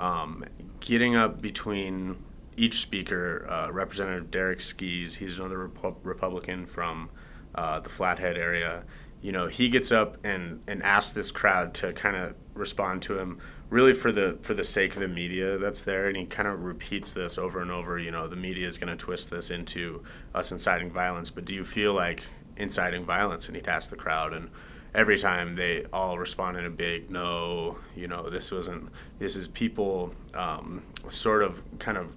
um, 0.00 0.44
getting 0.80 1.16
up 1.16 1.40
between 1.40 2.16
each 2.56 2.80
speaker, 2.80 3.46
uh, 3.48 3.70
Representative 3.72 4.30
Derek 4.30 4.60
Skees, 4.60 5.16
he's 5.16 5.38
another 5.38 5.68
Repu- 5.68 5.96
Republican 6.02 6.66
from 6.66 7.08
uh, 7.54 7.80
the 7.80 7.88
Flathead 7.88 8.36
area. 8.36 8.84
You 9.20 9.32
know, 9.32 9.46
he 9.46 9.68
gets 9.68 9.90
up 9.90 10.18
and, 10.24 10.60
and 10.66 10.82
asks 10.82 11.12
this 11.12 11.30
crowd 11.30 11.74
to 11.74 11.92
kind 11.92 12.16
of 12.16 12.34
respond 12.54 13.02
to 13.02 13.18
him, 13.18 13.38
really 13.70 13.94
for 13.94 14.12
the 14.12 14.38
for 14.42 14.54
the 14.54 14.64
sake 14.64 14.94
of 14.94 15.00
the 15.00 15.08
media 15.08 15.58
that's 15.58 15.82
there, 15.82 16.08
and 16.08 16.16
he 16.16 16.24
kind 16.26 16.48
of 16.48 16.64
repeats 16.64 17.12
this 17.12 17.38
over 17.38 17.60
and 17.60 17.70
over. 17.70 17.98
You 17.98 18.10
know, 18.10 18.26
the 18.26 18.36
media 18.36 18.66
is 18.66 18.78
going 18.78 18.96
to 18.96 18.96
twist 18.96 19.30
this 19.30 19.50
into 19.50 20.02
us 20.34 20.52
inciting 20.52 20.90
violence, 20.90 21.30
but 21.30 21.44
do 21.44 21.54
you 21.54 21.64
feel 21.64 21.94
like 21.94 22.24
inciting 22.56 23.04
violence? 23.04 23.46
And 23.46 23.56
he'd 23.56 23.68
ask 23.68 23.90
the 23.90 23.96
crowd, 23.96 24.32
and 24.32 24.50
every 24.94 25.18
time 25.18 25.54
they 25.56 25.84
all 25.92 26.18
respond 26.18 26.56
in 26.56 26.64
a 26.64 26.70
big 26.70 27.10
no. 27.10 27.78
You 27.96 28.08
know, 28.08 28.28
this 28.28 28.50
wasn't. 28.50 28.90
This 29.18 29.36
is 29.36 29.48
people 29.48 30.14
um, 30.34 30.82
sort 31.08 31.42
of 31.42 31.62
kind 31.78 31.98
of 31.98 32.12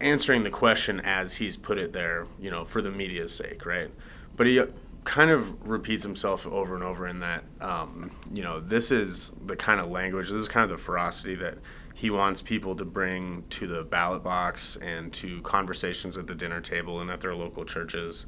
answering 0.00 0.44
the 0.44 0.50
question 0.50 1.00
as 1.00 1.34
he's 1.34 1.56
put 1.56 1.78
it 1.78 1.92
there, 1.92 2.26
you 2.40 2.50
know, 2.50 2.64
for 2.64 2.80
the 2.80 2.90
media's 2.90 3.34
sake, 3.34 3.66
right? 3.66 3.90
But 4.36 4.46
he 4.46 4.62
kind 5.04 5.30
of 5.30 5.66
repeats 5.66 6.04
himself 6.04 6.46
over 6.46 6.74
and 6.74 6.84
over 6.84 7.06
in 7.08 7.20
that, 7.20 7.42
um, 7.60 8.10
you 8.32 8.42
know, 8.42 8.60
this 8.60 8.90
is 8.90 9.32
the 9.46 9.56
kind 9.56 9.80
of 9.80 9.88
language, 9.88 10.28
this 10.28 10.38
is 10.38 10.48
kind 10.48 10.64
of 10.64 10.70
the 10.70 10.76
ferocity 10.76 11.34
that 11.34 11.58
he 11.94 12.10
wants 12.10 12.42
people 12.42 12.76
to 12.76 12.84
bring 12.84 13.42
to 13.50 13.66
the 13.66 13.82
ballot 13.82 14.22
box 14.22 14.76
and 14.76 15.12
to 15.14 15.40
conversations 15.42 16.16
at 16.16 16.26
the 16.26 16.34
dinner 16.34 16.60
table 16.60 17.00
and 17.00 17.10
at 17.10 17.20
their 17.20 17.34
local 17.34 17.64
churches. 17.64 18.26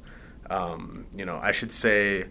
Um, 0.49 1.05
you 1.15 1.23
know, 1.23 1.39
I 1.41 1.51
should 1.51 1.71
say 1.71 2.25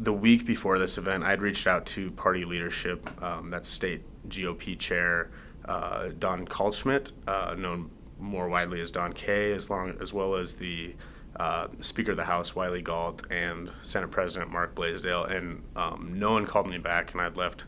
the 0.00 0.12
week 0.12 0.46
before 0.46 0.78
this 0.78 0.96
event, 0.96 1.24
I'd 1.24 1.42
reached 1.42 1.66
out 1.66 1.84
to 1.86 2.10
party 2.12 2.44
leadership, 2.44 3.08
um, 3.22 3.50
that's 3.50 3.68
state 3.68 4.02
GOP 4.28 4.78
chair 4.78 5.30
uh, 5.66 6.08
Don 6.18 6.46
Kaltschmidt, 6.46 7.12
uh, 7.28 7.54
known 7.56 7.90
more 8.18 8.48
widely 8.48 8.80
as 8.80 8.90
Don 8.90 9.12
Kay, 9.12 9.52
as 9.52 9.68
long 9.68 9.96
as 10.00 10.12
well 10.14 10.34
as 10.34 10.54
the 10.54 10.94
uh, 11.36 11.68
Speaker 11.80 12.12
of 12.12 12.16
the 12.16 12.24
House 12.24 12.56
Wylie 12.56 12.82
Galt 12.82 13.30
and 13.30 13.70
Senate 13.82 14.10
President 14.10 14.50
Mark 14.50 14.74
Blasdel, 14.74 15.30
and 15.30 15.62
um, 15.76 16.14
no 16.18 16.32
one 16.32 16.46
called 16.46 16.68
me 16.68 16.78
back, 16.78 17.12
and 17.12 17.20
I'd 17.20 17.36
left 17.36 17.64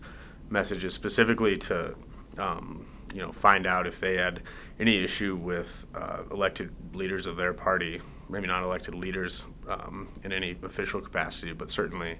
messages 0.48 0.94
specifically 0.94 1.56
to 1.56 1.94
um, 2.38 2.86
you 3.14 3.20
know 3.20 3.30
find 3.30 3.66
out 3.66 3.86
if 3.86 4.00
they 4.00 4.16
had 4.16 4.42
any 4.80 5.02
issue 5.02 5.36
with 5.36 5.86
uh, 5.94 6.22
elected 6.30 6.72
leaders 6.94 7.26
of 7.26 7.36
their 7.36 7.52
party, 7.52 8.00
maybe 8.32 8.46
not 8.46 8.62
elected 8.62 8.94
leaders 8.94 9.46
um, 9.68 10.08
in 10.24 10.32
any 10.32 10.56
official 10.62 11.00
capacity, 11.00 11.52
but 11.52 11.70
certainly 11.70 12.18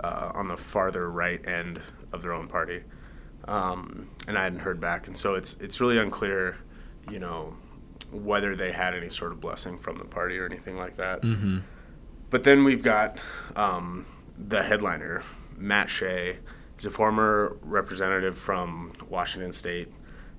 uh, 0.00 0.32
on 0.34 0.48
the 0.48 0.56
farther 0.56 1.10
right 1.10 1.46
end 1.46 1.80
of 2.12 2.20
their 2.20 2.34
own 2.34 2.48
party. 2.48 2.82
Um, 3.46 4.08
and 4.26 4.36
I 4.36 4.44
hadn't 4.44 4.60
heard 4.60 4.80
back, 4.80 5.06
and 5.06 5.16
so 5.16 5.34
it's 5.34 5.54
it's 5.54 5.80
really 5.80 5.98
unclear, 5.98 6.56
you 7.10 7.18
know, 7.18 7.54
whether 8.10 8.54
they 8.54 8.72
had 8.72 8.94
any 8.94 9.08
sort 9.08 9.32
of 9.32 9.40
blessing 9.40 9.78
from 9.78 9.96
the 9.96 10.04
party 10.04 10.38
or 10.38 10.46
anything 10.46 10.76
like 10.76 10.96
that. 10.96 11.22
Mm-hmm. 11.22 11.58
But 12.30 12.44
then 12.44 12.64
we've 12.64 12.82
got 12.82 13.18
um, 13.56 14.06
the 14.38 14.62
headliner, 14.62 15.22
Matt 15.56 15.90
Shea. 15.90 16.38
He's 16.76 16.86
a 16.86 16.90
former 16.90 17.56
representative 17.62 18.38
from 18.38 18.92
Washington 19.08 19.52
State 19.52 19.92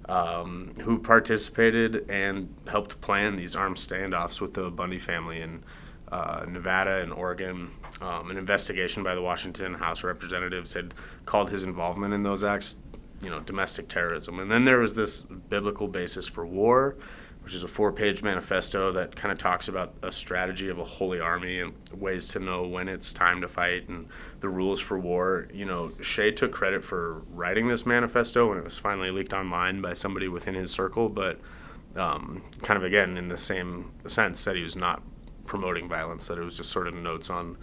um, 0.10 0.74
who 0.82 1.00
participated 1.00 2.10
and 2.10 2.54
helped 2.68 3.00
plan 3.02 3.36
these 3.36 3.56
armed 3.56 3.78
standoffs 3.78 4.42
with 4.42 4.54
the 4.54 4.70
Bundy 4.70 5.00
family 5.00 5.42
in 5.42 5.64
uh, 6.12 6.46
Nevada 6.48 7.02
and 7.02 7.12
Oregon. 7.14 7.72
Um, 8.02 8.30
an 8.30 8.38
investigation 8.38 9.04
by 9.04 9.16
the 9.16 9.22
Washington 9.22 9.74
House 9.74 10.00
of 10.00 10.06
Representatives 10.06 10.74
had 10.74 10.94
called 11.26 11.50
his 11.50 11.64
involvement 11.64 12.14
in 12.14 12.24
those 12.24 12.44
acts, 12.44 12.78
you 13.22 13.30
know, 13.30 13.40
domestic 13.40 13.88
terrorism. 13.88 14.40
And 14.40 14.52
then 14.52 14.66
there 14.66 14.80
was 14.80 14.94
this 14.94 15.24
biblical 15.24 15.88
basis 15.88 16.28
for 16.28 16.46
war 16.46 16.98
which 17.44 17.54
is 17.54 17.64
a 17.64 17.68
four 17.68 17.92
page 17.92 18.24
manifesto 18.24 18.92
that 18.94 19.16
kind 19.16 19.32
of 19.32 19.38
talks 19.38 19.68
about 19.68 19.94
a 20.02 20.12
strategy 20.12 20.70
of 20.70 20.80
a 20.80 20.84
holy 20.84 21.20
army 21.20 21.60
and 21.60 21.74
ways 21.94 22.28
to 22.28 22.40
know 22.40 22.66
when 22.66 22.88
it's 22.88 23.12
time 23.12 23.42
to 23.42 23.48
fight 23.48 23.90
and 23.90 24.08
the 24.40 24.48
rules 24.48 24.80
for 24.80 24.98
war. 24.98 25.48
You 25.54 25.66
know, 25.66 25.92
Shea 26.02 26.32
took 26.32 26.54
credit 26.54 26.84
for 26.84 27.22
writing 27.34 27.68
this 27.68 27.86
manifesto 27.86 28.50
when 28.50 28.58
it 28.58 28.64
was 28.64 28.78
finally 28.78 29.12
leaked 29.12 29.34
online 29.34 29.82
by 29.82 29.94
somebody 29.94 30.30
within 30.30 30.56
his 30.56 30.72
circle, 30.72 31.10
but 31.10 31.40
um, 31.98 32.44
kind 32.62 32.78
of 32.78 32.84
again 32.84 33.18
in 33.18 33.28
the 33.28 33.38
same 33.38 33.92
sense 34.08 34.46
that 34.46 34.56
he 34.56 34.64
was 34.64 34.76
not 34.76 35.04
promoting 35.46 35.90
violence, 35.90 36.28
that 36.28 36.38
it 36.38 36.44
was 36.44 36.56
just 36.56 36.72
sort 36.72 36.88
of 36.88 36.94
notes 36.94 37.30
on, 37.30 37.58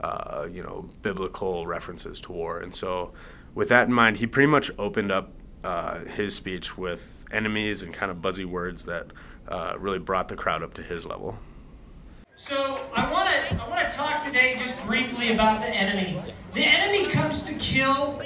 uh, 0.00 0.46
you 0.50 0.62
know, 0.62 0.88
biblical 1.02 1.66
references 1.66 2.20
to 2.22 2.32
war. 2.32 2.60
And 2.60 2.74
so, 2.74 3.12
with 3.54 3.68
that 3.68 3.88
in 3.88 3.92
mind, 3.92 4.18
he 4.18 4.26
pretty 4.26 4.46
much 4.46 4.70
opened 4.78 5.10
up 5.10 5.32
uh, 5.64 6.00
his 6.04 6.34
speech 6.34 6.78
with 6.78 7.13
enemies 7.34 7.82
and 7.82 7.92
kind 7.92 8.10
of 8.10 8.22
buzzy 8.22 8.44
words 8.44 8.84
that 8.86 9.08
uh, 9.48 9.74
really 9.78 9.98
brought 9.98 10.28
the 10.28 10.36
crowd 10.36 10.62
up 10.62 10.74
to 10.74 10.82
his 10.82 11.04
level. 11.04 11.38
So 12.36 12.80
I 12.94 13.10
want 13.12 13.28
to 13.28 13.62
I 13.62 13.68
want 13.68 13.88
to 13.90 13.96
talk 13.96 14.24
today 14.24 14.56
just 14.58 14.84
briefly 14.86 15.32
about 15.32 15.60
the 15.60 15.68
enemy. 15.68 16.20
The 16.52 16.64
enemy 16.64 17.06
comes 17.06 17.44
to 17.44 17.54
kill, 17.54 18.20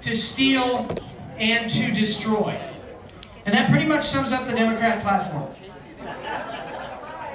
to 0.00 0.16
steal, 0.16 0.88
and 1.36 1.68
to 1.68 1.92
destroy. 1.92 2.58
And 3.44 3.54
that 3.54 3.70
pretty 3.70 3.86
much 3.86 4.04
sums 4.04 4.32
up 4.32 4.46
the 4.46 4.54
Democrat 4.54 5.02
platform. 5.02 5.50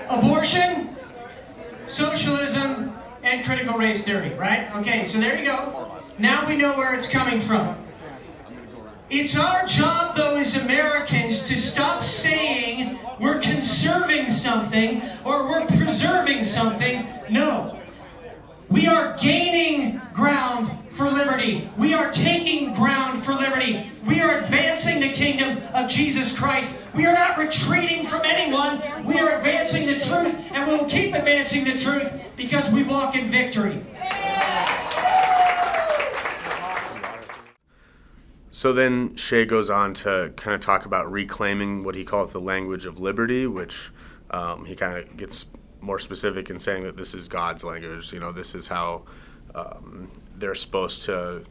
Abortion, 0.09 0.95
socialism, 1.87 2.95
and 3.23 3.45
critical 3.45 3.77
race 3.77 4.03
theory, 4.03 4.33
right? 4.35 4.73
Okay, 4.77 5.03
so 5.03 5.19
there 5.19 5.37
you 5.37 5.45
go. 5.45 6.01
Now 6.17 6.47
we 6.47 6.55
know 6.55 6.75
where 6.77 6.95
it's 6.95 7.07
coming 7.07 7.39
from. 7.39 7.75
It's 9.09 9.37
our 9.37 9.65
job, 9.67 10.15
though, 10.15 10.35
as 10.35 10.55
Americans, 10.55 11.43
to 11.45 11.55
stop 11.55 12.01
saying 12.01 12.97
we're 13.19 13.39
conserving 13.39 14.31
something 14.31 15.03
or 15.23 15.47
we're 15.47 15.67
preserving 15.67 16.43
something. 16.43 17.07
No. 17.29 17.79
We 18.67 18.87
are 18.87 19.15
gaining 19.17 20.01
ground 20.11 20.71
for 20.89 21.09
liberty. 21.11 21.69
We 21.77 21.93
are 21.93 22.11
taking 22.11 22.73
ground 22.73 23.23
for 23.23 23.35
liberty. 23.35 23.91
We 24.07 24.21
are 24.21 24.39
advancing 24.39 24.99
the 24.99 25.11
kingdom 25.11 25.59
of 25.75 25.87
Jesus 25.87 26.37
Christ. 26.37 26.73
We 26.95 27.05
are 27.05 27.13
not 27.13 27.37
retreating 27.37 28.05
from 28.05 28.21
anyone. 28.23 28.81
We 29.05 29.19
are 29.19 29.37
advancing 29.37 29.85
the 29.85 29.99
truth, 29.99 30.35
and 30.51 30.67
we 30.67 30.77
will 30.77 30.89
keep 30.89 31.13
advancing 31.13 31.63
the 31.63 31.77
truth 31.77 32.11
because 32.35 32.71
we 32.71 32.81
walk 32.81 33.15
in 33.15 33.27
victory. 33.27 33.85
So 38.55 38.71
then 38.71 39.17
Shea 39.17 39.43
goes 39.43 39.69
on 39.69 39.93
to 39.95 40.31
kind 40.37 40.55
of 40.55 40.61
talk 40.61 40.85
about 40.85 41.11
reclaiming 41.11 41.83
what 41.83 41.93
he 41.93 42.05
calls 42.05 42.31
the 42.31 42.39
language 42.39 42.85
of 42.85 43.01
liberty, 43.01 43.45
which 43.47 43.91
um, 44.31 44.63
he 44.63 44.77
kind 44.77 44.97
of 44.97 45.17
gets 45.17 45.47
more 45.81 45.99
specific 45.99 46.49
in 46.49 46.57
saying 46.57 46.83
that 46.83 46.95
this 46.95 47.13
is 47.13 47.27
God's 47.27 47.65
language. 47.65 48.13
You 48.13 48.21
know, 48.21 48.31
this 48.31 48.55
is 48.55 48.67
how 48.69 49.01
um, 49.53 50.09
they're 50.37 50.55
supposed 50.55 51.01
to 51.01 51.43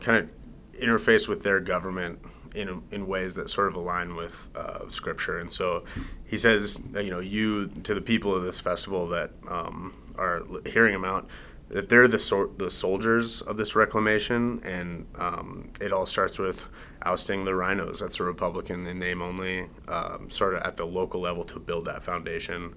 kind 0.00 0.18
of 0.18 0.82
interface 0.82 1.28
with 1.28 1.44
their 1.44 1.60
government 1.60 2.18
in, 2.56 2.82
in 2.90 3.06
ways 3.06 3.36
that 3.36 3.48
sort 3.48 3.68
of 3.68 3.76
align 3.76 4.16
with 4.16 4.48
uh, 4.56 4.90
Scripture. 4.90 5.38
And 5.38 5.52
so 5.52 5.84
he 6.24 6.36
says, 6.36 6.80
you 6.92 7.10
know, 7.10 7.20
you 7.20 7.68
to 7.84 7.94
the 7.94 8.00
people 8.02 8.34
of 8.34 8.42
this 8.42 8.58
festival 8.58 9.06
that 9.10 9.30
um, 9.46 9.94
are 10.16 10.42
hearing 10.66 10.92
him 10.92 11.04
out, 11.04 11.28
that 11.70 11.88
they're 11.88 12.08
the 12.08 12.18
so- 12.18 12.52
the 12.56 12.70
soldiers 12.70 13.42
of 13.42 13.56
this 13.56 13.76
reclamation, 13.76 14.60
and 14.64 15.06
um, 15.16 15.70
it 15.80 15.92
all 15.92 16.06
starts 16.06 16.38
with 16.38 16.64
ousting 17.02 17.44
the 17.44 17.50
RINOs. 17.50 18.00
That's 18.00 18.20
a 18.20 18.24
Republican 18.24 18.86
in 18.86 18.98
name 18.98 19.22
only, 19.22 19.68
um, 19.88 20.30
sort 20.30 20.54
of 20.54 20.62
at 20.62 20.76
the 20.76 20.86
local 20.86 21.20
level 21.20 21.44
to 21.44 21.58
build 21.60 21.84
that 21.84 22.02
foundation. 22.02 22.74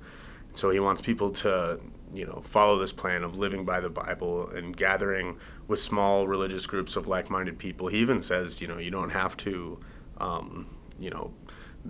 So 0.53 0.69
he 0.69 0.79
wants 0.79 1.01
people 1.01 1.31
to, 1.31 1.79
you 2.13 2.25
know, 2.25 2.41
follow 2.43 2.77
this 2.77 2.91
plan 2.91 3.23
of 3.23 3.37
living 3.37 3.63
by 3.63 3.79
the 3.79 3.89
Bible 3.89 4.49
and 4.49 4.75
gathering 4.75 5.37
with 5.67 5.79
small 5.79 6.27
religious 6.27 6.67
groups 6.67 6.97
of 6.97 7.07
like-minded 7.07 7.57
people. 7.57 7.87
He 7.87 7.99
even 7.99 8.21
says, 8.21 8.59
you 8.59 8.67
know, 8.67 8.77
you 8.77 8.91
don't 8.91 9.11
have 9.11 9.37
to, 9.37 9.79
um, 10.17 10.67
you 10.99 11.09
know, 11.09 11.33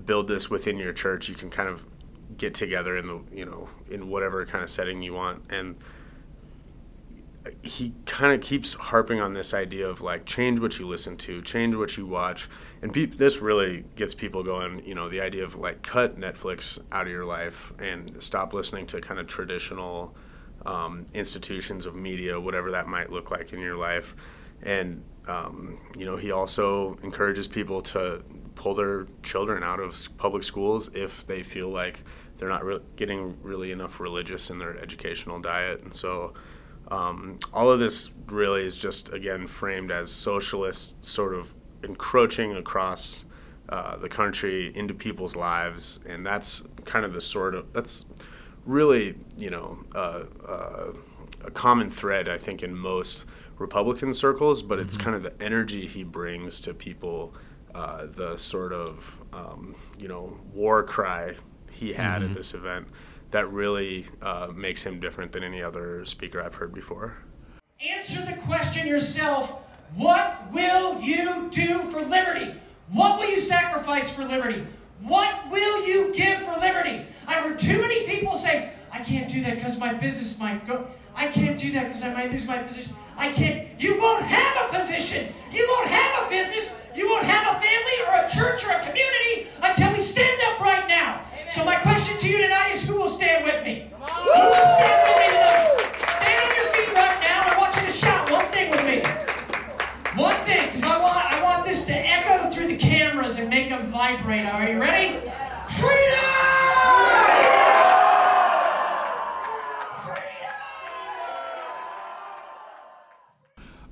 build 0.05 0.27
this 0.27 0.49
within 0.49 0.77
your 0.77 0.93
church. 0.93 1.27
You 1.27 1.35
can 1.35 1.49
kind 1.49 1.67
of 1.67 1.83
get 2.37 2.53
together 2.53 2.95
in 2.95 3.07
the, 3.07 3.19
you 3.33 3.45
know, 3.45 3.67
in 3.89 4.09
whatever 4.09 4.45
kind 4.45 4.63
of 4.63 4.69
setting 4.69 5.01
you 5.01 5.13
want 5.13 5.43
and 5.49 5.75
he 7.63 7.93
kind 8.05 8.33
of 8.33 8.41
keeps 8.41 8.73
harping 8.73 9.19
on 9.19 9.33
this 9.33 9.53
idea 9.53 9.87
of 9.87 10.01
like 10.01 10.25
change 10.25 10.59
what 10.59 10.77
you 10.79 10.87
listen 10.87 11.17
to, 11.17 11.41
change 11.41 11.75
what 11.75 11.97
you 11.97 12.05
watch, 12.05 12.49
and 12.81 12.93
pe- 12.93 13.05
this 13.05 13.39
really 13.39 13.85
gets 13.95 14.13
people 14.13 14.43
going. 14.43 14.83
You 14.85 14.95
know, 14.95 15.09
the 15.09 15.21
idea 15.21 15.43
of 15.43 15.55
like 15.55 15.81
cut 15.81 16.19
Netflix 16.19 16.79
out 16.91 17.07
of 17.07 17.11
your 17.11 17.25
life 17.25 17.73
and 17.79 18.21
stop 18.21 18.53
listening 18.53 18.85
to 18.87 19.01
kind 19.01 19.19
of 19.19 19.27
traditional 19.27 20.15
um, 20.65 21.05
institutions 21.13 21.85
of 21.85 21.95
media, 21.95 22.39
whatever 22.39 22.71
that 22.71 22.87
might 22.87 23.11
look 23.11 23.31
like 23.31 23.53
in 23.53 23.59
your 23.59 23.77
life. 23.77 24.15
And, 24.63 25.03
um, 25.27 25.79
you 25.97 26.05
know, 26.05 26.17
he 26.17 26.31
also 26.31 26.97
encourages 27.03 27.47
people 27.47 27.81
to 27.81 28.23
pull 28.55 28.75
their 28.75 29.07
children 29.23 29.63
out 29.63 29.79
of 29.79 30.07
public 30.17 30.43
schools 30.43 30.89
if 30.93 31.25
they 31.25 31.41
feel 31.41 31.69
like 31.69 32.03
they're 32.37 32.49
not 32.49 32.63
re- 32.63 32.81
getting 32.95 33.37
really 33.41 33.71
enough 33.71 33.99
religious 33.99 34.49
in 34.49 34.59
their 34.59 34.77
educational 34.77 35.39
diet. 35.39 35.81
And 35.83 35.93
so, 35.95 36.33
um, 36.91 37.39
all 37.53 37.71
of 37.71 37.79
this 37.79 38.11
really 38.27 38.65
is 38.65 38.77
just, 38.77 39.13
again, 39.13 39.47
framed 39.47 39.91
as 39.91 40.11
socialists 40.11 40.95
sort 41.09 41.33
of 41.33 41.53
encroaching 41.83 42.55
across 42.57 43.25
uh, 43.69 43.95
the 43.95 44.09
country 44.09 44.75
into 44.75 44.93
people's 44.93 45.35
lives. 45.35 46.01
And 46.07 46.25
that's 46.25 46.61
kind 46.83 47.05
of 47.05 47.13
the 47.13 47.21
sort 47.21 47.55
of, 47.55 47.71
that's 47.71 48.05
really, 48.65 49.15
you 49.37 49.49
know, 49.49 49.79
uh, 49.95 50.25
uh, 50.45 50.87
a 51.45 51.51
common 51.51 51.89
thread, 51.89 52.27
I 52.27 52.37
think, 52.37 52.61
in 52.61 52.75
most 52.75 53.25
Republican 53.57 54.13
circles, 54.13 54.61
but 54.61 54.77
it's 54.77 54.95
mm-hmm. 54.95 55.03
kind 55.03 55.15
of 55.15 55.23
the 55.23 55.43
energy 55.43 55.87
he 55.87 56.03
brings 56.03 56.59
to 56.59 56.73
people, 56.73 57.33
uh, 57.73 58.07
the 58.07 58.35
sort 58.35 58.73
of, 58.73 59.17
um, 59.31 59.75
you 59.97 60.09
know, 60.09 60.37
war 60.53 60.83
cry 60.83 61.35
he 61.71 61.93
had 61.93 62.21
mm-hmm. 62.21 62.31
at 62.31 62.37
this 62.37 62.53
event 62.53 62.89
that 63.31 63.51
really 63.51 64.05
uh, 64.21 64.49
makes 64.53 64.83
him 64.83 64.99
different 64.99 65.31
than 65.31 65.43
any 65.43 65.61
other 65.61 66.05
speaker 66.05 66.41
I've 66.41 66.55
heard 66.55 66.73
before. 66.73 67.17
Answer 67.79 68.21
the 68.25 68.33
question 68.33 68.87
yourself 68.87 69.67
what 69.95 70.51
will 70.53 71.01
you 71.01 71.49
do 71.49 71.79
for 71.79 72.01
liberty? 72.01 72.53
What 72.91 73.19
will 73.19 73.29
you 73.29 73.39
sacrifice 73.39 74.09
for 74.09 74.23
liberty? 74.23 74.65
What 75.01 75.49
will 75.49 75.85
you 75.85 76.13
give 76.13 76.39
for 76.39 76.57
liberty? 76.59 77.05
I've 77.27 77.43
heard 77.43 77.59
too 77.59 77.81
many 77.81 78.05
people 78.05 78.35
say, 78.35 78.69
I 78.91 78.99
can't 78.99 79.29
do 79.29 79.41
that 79.41 79.55
because 79.55 79.79
my 79.79 79.93
business 79.93 80.39
might 80.39 80.65
go. 80.65 80.87
I 81.15 81.27
can't 81.27 81.59
do 81.59 81.71
that 81.73 81.85
because 81.85 82.03
I 82.03 82.13
might 82.13 82.31
lose 82.31 82.45
my 82.45 82.59
position. 82.59 82.93
I 83.17 83.31
can't. 83.31 83.67
You 83.81 83.99
won't 83.99 84.23
have 84.23 84.69
a 84.69 84.77
position. 84.79 85.33
You 85.51 85.67
won't 85.69 85.87
have 85.87 86.25
a 86.25 86.29
business. 86.29 86.75
You 86.95 87.09
won't 87.09 87.25
have 87.25 87.55
a 87.55 87.59
family 87.59 87.97
or 88.07 88.25
a 88.25 88.29
church 88.29 88.65
or 88.65 88.71
a 88.71 88.81
community 88.81 89.47
until 89.61 89.91
we 89.91 89.99
stand 89.99 90.41
up 90.43 90.59
right 90.59 90.87
now. 90.87 91.21
So 91.53 91.65
my 91.65 91.75
question 91.75 92.17
to 92.17 92.29
you 92.29 92.37
tonight 92.37 92.71
is 92.71 92.87
who 92.87 92.97
will 92.97 93.09
stand 93.09 93.43
with 93.43 93.61
me? 93.65 93.91
Who 93.91 94.29
will 94.29 94.53
stand 94.53 95.03
with 95.05 95.17
me 95.19 95.27
tonight? 95.35 95.67
Stand 96.15 96.39
on 96.47 96.55
your 96.55 96.65
feet 96.71 96.93
right 96.95 97.19
now. 97.19 97.43
I 97.43 97.57
want 97.59 97.75
you 97.75 97.81
to 97.81 97.91
shout 97.91 98.31
one 98.31 98.47
thing 98.53 98.71
with 98.71 98.85
me. 98.85 99.01
One 100.15 100.37
thing, 100.45 100.67
because 100.67 100.83
I 100.83 100.97
want 100.97 101.17
I 101.17 101.43
want 101.43 101.65
this 101.65 101.83
to 101.87 101.93
echo 101.93 102.49
through 102.51 102.67
the 102.67 102.77
cameras 102.77 103.37
and 103.37 103.49
make 103.49 103.67
them 103.67 103.85
vibrate. 103.87 104.45
Are 104.45 104.69
you 104.69 104.79
ready? 104.79 105.19
Freedom! 105.67 106.19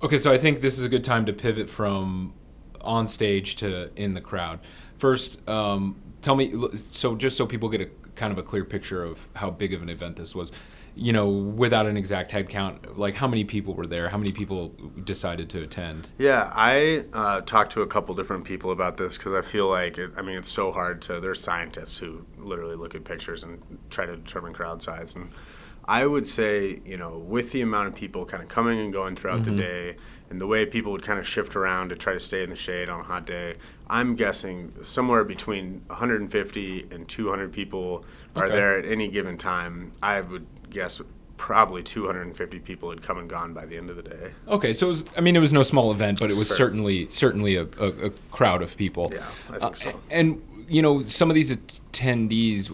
Okay, 0.01 0.17
so 0.17 0.31
I 0.31 0.37
think 0.37 0.61
this 0.61 0.79
is 0.79 0.85
a 0.85 0.89
good 0.89 1.03
time 1.03 1.25
to 1.25 1.33
pivot 1.33 1.69
from 1.69 2.33
on 2.79 3.05
stage 3.05 3.55
to 3.55 3.89
in 3.97 4.13
the 4.13 4.21
crowd. 4.21 4.61
First, 4.97 5.45
um, 5.49 6.01
tell 6.21 6.35
me, 6.35 6.53
so 6.75 7.15
just 7.15 7.37
so 7.37 7.45
people 7.45 7.69
get 7.69 7.81
a 7.81 7.89
kind 8.15 8.31
of 8.31 8.37
a 8.37 8.43
clear 8.43 8.65
picture 8.65 9.03
of 9.03 9.27
how 9.35 9.49
big 9.49 9.73
of 9.73 9.81
an 9.81 9.89
event 9.89 10.17
this 10.17 10.35
was, 10.35 10.51
you 10.95 11.13
know, 11.13 11.29
without 11.29 11.85
an 11.85 11.95
exact 11.95 12.31
head 12.31 12.49
count, 12.49 12.97
like 12.97 13.13
how 13.13 13.27
many 13.27 13.45
people 13.45 13.73
were 13.73 13.87
there? 13.87 14.09
How 14.09 14.17
many 14.17 14.31
people 14.31 14.73
decided 15.05 15.49
to 15.51 15.61
attend? 15.61 16.09
Yeah, 16.17 16.51
I 16.53 17.05
uh, 17.13 17.41
talked 17.41 17.71
to 17.73 17.81
a 17.81 17.87
couple 17.87 18.13
different 18.15 18.43
people 18.43 18.71
about 18.71 18.97
this 18.97 19.17
because 19.17 19.31
I 19.31 19.41
feel 19.41 19.69
like, 19.69 19.97
it, 19.97 20.11
I 20.17 20.21
mean, 20.21 20.37
it's 20.37 20.51
so 20.51 20.71
hard 20.71 21.01
to, 21.03 21.19
there's 21.21 21.39
scientists 21.39 21.97
who 21.97 22.25
literally 22.37 22.75
look 22.75 22.95
at 22.95 23.05
pictures 23.05 23.43
and 23.43 23.61
try 23.89 24.05
to 24.05 24.17
determine 24.17 24.53
crowd 24.53 24.83
size. 24.83 25.15
And 25.15 25.29
I 25.85 26.05
would 26.05 26.27
say, 26.27 26.79
you 26.85 26.97
know, 26.97 27.17
with 27.17 27.51
the 27.51 27.61
amount 27.61 27.87
of 27.87 27.95
people 27.95 28.25
kind 28.25 28.43
of 28.43 28.49
coming 28.49 28.79
and 28.79 28.91
going 28.91 29.15
throughout 29.15 29.43
mm-hmm. 29.43 29.55
the 29.55 29.63
day 29.63 29.95
and 30.29 30.41
the 30.41 30.47
way 30.47 30.65
people 30.65 30.91
would 30.91 31.03
kind 31.03 31.17
of 31.17 31.27
shift 31.27 31.55
around 31.55 31.89
to 31.89 31.95
try 31.95 32.13
to 32.13 32.19
stay 32.19 32.43
in 32.43 32.49
the 32.49 32.55
shade 32.55 32.89
on 32.89 32.99
a 32.99 33.03
hot 33.03 33.25
day, 33.25 33.55
I'm 33.89 34.15
guessing 34.15 34.73
somewhere 34.83 35.23
between 35.23 35.81
150 35.87 36.87
and 36.91 37.07
200 37.07 37.51
people 37.51 38.05
are 38.35 38.45
okay. 38.45 38.55
there 38.55 38.79
at 38.79 38.85
any 38.85 39.07
given 39.07 39.37
time. 39.37 39.91
I 40.01 40.21
would 40.21 40.45
guess 40.69 41.01
probably 41.37 41.81
250 41.81 42.59
people 42.59 42.89
had 42.89 43.01
come 43.01 43.17
and 43.17 43.29
gone 43.29 43.53
by 43.53 43.65
the 43.65 43.77
end 43.77 43.89
of 43.89 43.95
the 43.95 44.03
day. 44.03 44.31
Okay, 44.47 44.73
so 44.73 44.87
it 44.87 44.89
was, 44.89 45.03
I 45.17 45.21
mean, 45.21 45.35
it 45.35 45.39
was 45.39 45.53
no 45.53 45.63
small 45.63 45.91
event, 45.91 46.19
but 46.19 46.29
it 46.29 46.37
was 46.37 46.47
sure. 46.47 46.57
certainly 46.57 47.07
certainly 47.07 47.55
a, 47.55 47.63
a, 47.79 47.87
a, 47.87 48.09
crowd 48.31 48.61
of 48.61 48.75
people. 48.77 49.09
Yeah, 49.13 49.25
I 49.47 49.51
think 49.51 49.63
uh, 49.63 49.73
so. 49.73 49.99
And 50.11 50.65
you 50.67 50.81
know, 50.81 50.99
some 50.99 51.31
of 51.31 51.35
these 51.35 51.55
attendees 51.55 52.69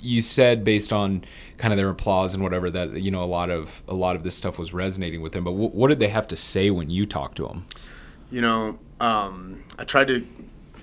you 0.00 0.20
said 0.20 0.64
based 0.64 0.92
on 0.92 1.24
kind 1.58 1.72
of 1.72 1.76
their 1.76 1.88
applause 1.88 2.34
and 2.34 2.42
whatever 2.42 2.68
that 2.70 3.00
you 3.00 3.10
know 3.10 3.22
a 3.22 3.26
lot 3.26 3.50
of 3.50 3.82
a 3.86 3.94
lot 3.94 4.16
of 4.16 4.24
this 4.24 4.34
stuff 4.34 4.58
was 4.58 4.72
resonating 4.72 5.22
with 5.22 5.32
them. 5.32 5.44
But 5.44 5.52
w- 5.52 5.70
what 5.70 5.88
did 5.88 6.00
they 6.00 6.08
have 6.08 6.26
to 6.28 6.36
say 6.36 6.70
when 6.70 6.90
you 6.90 7.06
talked 7.06 7.36
to 7.36 7.46
them? 7.46 7.66
You 8.32 8.40
know, 8.40 8.78
um, 8.98 9.62
I 9.78 9.84
tried 9.84 10.08
to 10.08 10.26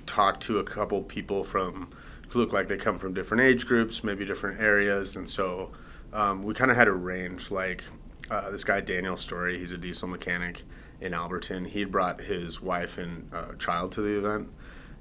talk 0.05 0.39
to 0.41 0.59
a 0.59 0.63
couple 0.63 1.01
people 1.01 1.43
from 1.43 1.89
who 2.27 2.38
look 2.38 2.53
like 2.53 2.67
they 2.67 2.77
come 2.77 2.99
from 2.99 3.15
different 3.15 3.41
age 3.41 3.65
groups, 3.65 4.03
maybe 4.03 4.23
different 4.23 4.62
areas, 4.62 5.15
and 5.15 5.27
so 5.27 5.71
um, 6.13 6.43
we 6.43 6.53
kind 6.53 6.69
of 6.69 6.77
had 6.77 6.88
a 6.88 6.91
range. 6.91 7.49
Like 7.49 7.83
uh, 8.29 8.51
this 8.51 8.63
guy 8.63 8.81
Daniel 8.81 9.17
Story, 9.17 9.57
he's 9.57 9.71
a 9.71 9.79
diesel 9.79 10.07
mechanic 10.07 10.62
in 11.01 11.13
Alberton. 11.13 11.65
He 11.65 11.79
had 11.79 11.91
brought 11.91 12.21
his 12.21 12.62
wife 12.62 12.99
and 12.99 13.27
uh, 13.33 13.55
child 13.57 13.93
to 13.93 14.01
the 14.01 14.19
event, 14.19 14.49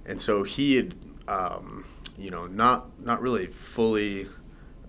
and 0.07 0.21
so 0.21 0.43
he 0.43 0.77
had. 0.77 0.95
Um, 1.29 1.85
you 2.17 2.31
know, 2.31 2.47
not 2.47 2.99
not 2.99 3.21
really 3.21 3.47
fully 3.47 4.27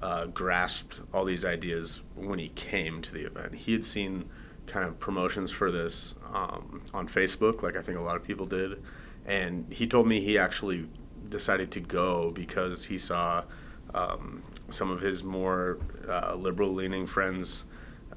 uh, 0.02 0.28
grasped 0.28 1.02
all 1.14 1.26
these 1.26 1.44
ideas 1.44 2.00
when 2.16 2.40
he 2.40 2.50
came 2.50 3.02
to 3.02 3.14
the 3.14 3.26
event. 3.26 3.54
He 3.54 3.74
had 3.74 3.84
seen 3.84 4.30
kind 4.70 4.88
of 4.88 5.00
promotions 5.00 5.52
for 5.52 5.72
this 5.72 6.16
um, 6.34 6.82
on 6.94 7.08
Facebook, 7.08 7.62
like 7.64 7.76
I 7.76 7.82
think 7.82 7.98
a 7.98 8.02
lot 8.02 8.16
of 8.16 8.24
people 8.24 8.46
did, 8.46 8.82
and 9.26 9.66
he 9.72 9.88
told 9.88 10.08
me 10.08 10.22
he 10.22 10.38
actually 10.38 10.88
decided 11.30 11.72
to 11.72 11.80
go 11.80 12.32
because 12.32 12.86
he 12.86 12.98
saw 12.98 13.44
um, 13.94 14.44
some 14.70 14.92
of 14.92 15.02
his 15.02 15.24
more 15.24 15.80
uh, 16.08 16.36
liberal-leaning 16.36 17.06
friends 17.08 17.66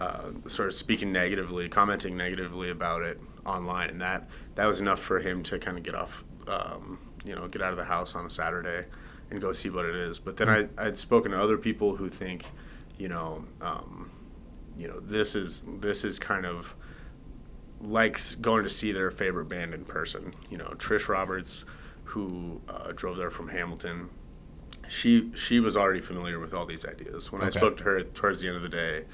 uh, 0.00 0.30
sort 0.46 0.68
of 0.68 0.74
speaking 0.74 1.12
negatively, 1.12 1.68
commenting 1.68 2.16
negatively 2.16 2.70
about 2.70 3.02
it 3.02 3.20
online, 3.44 3.90
and 3.90 4.00
that 4.00 4.28
that 4.54 4.66
was 4.66 4.80
enough 4.80 5.00
for 5.00 5.20
him 5.20 5.42
to 5.42 5.58
kind 5.58 5.76
of 5.76 5.82
get 5.82 5.94
off, 5.94 6.24
um, 6.48 6.98
you 7.24 7.34
know, 7.34 7.48
get 7.48 7.62
out 7.62 7.70
of 7.70 7.76
the 7.76 7.84
house 7.84 8.14
on 8.14 8.26
a 8.26 8.30
Saturday 8.30 8.84
and 9.30 9.40
go 9.40 9.52
see 9.52 9.70
what 9.70 9.84
it 9.84 9.94
is. 9.94 10.18
But 10.18 10.36
then 10.36 10.48
mm-hmm. 10.48 10.80
I 10.80 10.86
I'd 10.86 10.98
spoken 10.98 11.32
to 11.32 11.42
other 11.42 11.58
people 11.58 11.96
who 11.96 12.08
think, 12.08 12.46
you 12.98 13.08
know, 13.08 13.44
um, 13.60 14.10
you 14.76 14.88
know, 14.88 15.00
this 15.00 15.34
is 15.34 15.64
this 15.80 16.04
is 16.04 16.18
kind 16.18 16.46
of 16.46 16.74
like 17.80 18.20
going 18.40 18.62
to 18.62 18.70
see 18.70 18.92
their 18.92 19.10
favorite 19.10 19.46
band 19.46 19.74
in 19.74 19.84
person. 19.84 20.32
You 20.50 20.58
know, 20.58 20.72
Trish 20.76 21.08
Roberts, 21.08 21.64
who 22.04 22.60
uh, 22.68 22.92
drove 22.94 23.16
there 23.16 23.30
from 23.30 23.48
Hamilton, 23.48 24.08
she 24.88 25.30
she 25.34 25.60
was 25.60 25.76
already 25.76 26.00
familiar 26.00 26.38
with 26.38 26.54
all 26.54 26.66
these 26.66 26.86
ideas. 26.86 27.32
When 27.32 27.42
okay. 27.42 27.46
I 27.46 27.50
spoke 27.50 27.76
to 27.78 27.84
her 27.84 28.02
towards 28.02 28.40
the 28.40 28.48
end 28.48 28.56
of 28.56 28.62
the 28.62 28.68
day, 28.68 29.04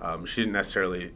um, 0.00 0.26
she 0.26 0.42
didn't 0.42 0.52
necessarily 0.52 1.12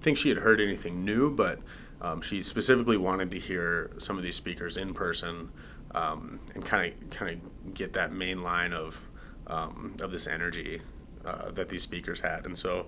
think 0.00 0.18
she 0.18 0.28
had 0.28 0.38
heard 0.38 0.60
anything 0.60 1.04
new, 1.04 1.30
but 1.30 1.60
um, 2.00 2.20
she 2.20 2.42
specifically 2.42 2.96
wanted 2.96 3.30
to 3.30 3.38
hear 3.38 3.90
some 3.98 4.18
of 4.18 4.22
these 4.22 4.36
speakers 4.36 4.76
in 4.76 4.92
person 4.92 5.50
um, 5.94 6.40
and 6.54 6.64
kind 6.64 6.92
of 6.92 7.10
kind 7.10 7.40
of 7.40 7.74
get 7.74 7.92
that 7.94 8.12
main 8.12 8.42
line 8.42 8.72
of 8.72 9.00
um, 9.46 9.96
of 10.00 10.10
this 10.10 10.26
energy 10.26 10.80
uh, 11.24 11.50
that 11.52 11.68
these 11.68 11.82
speakers 11.82 12.20
had. 12.20 12.44
And 12.46 12.56
so, 12.56 12.86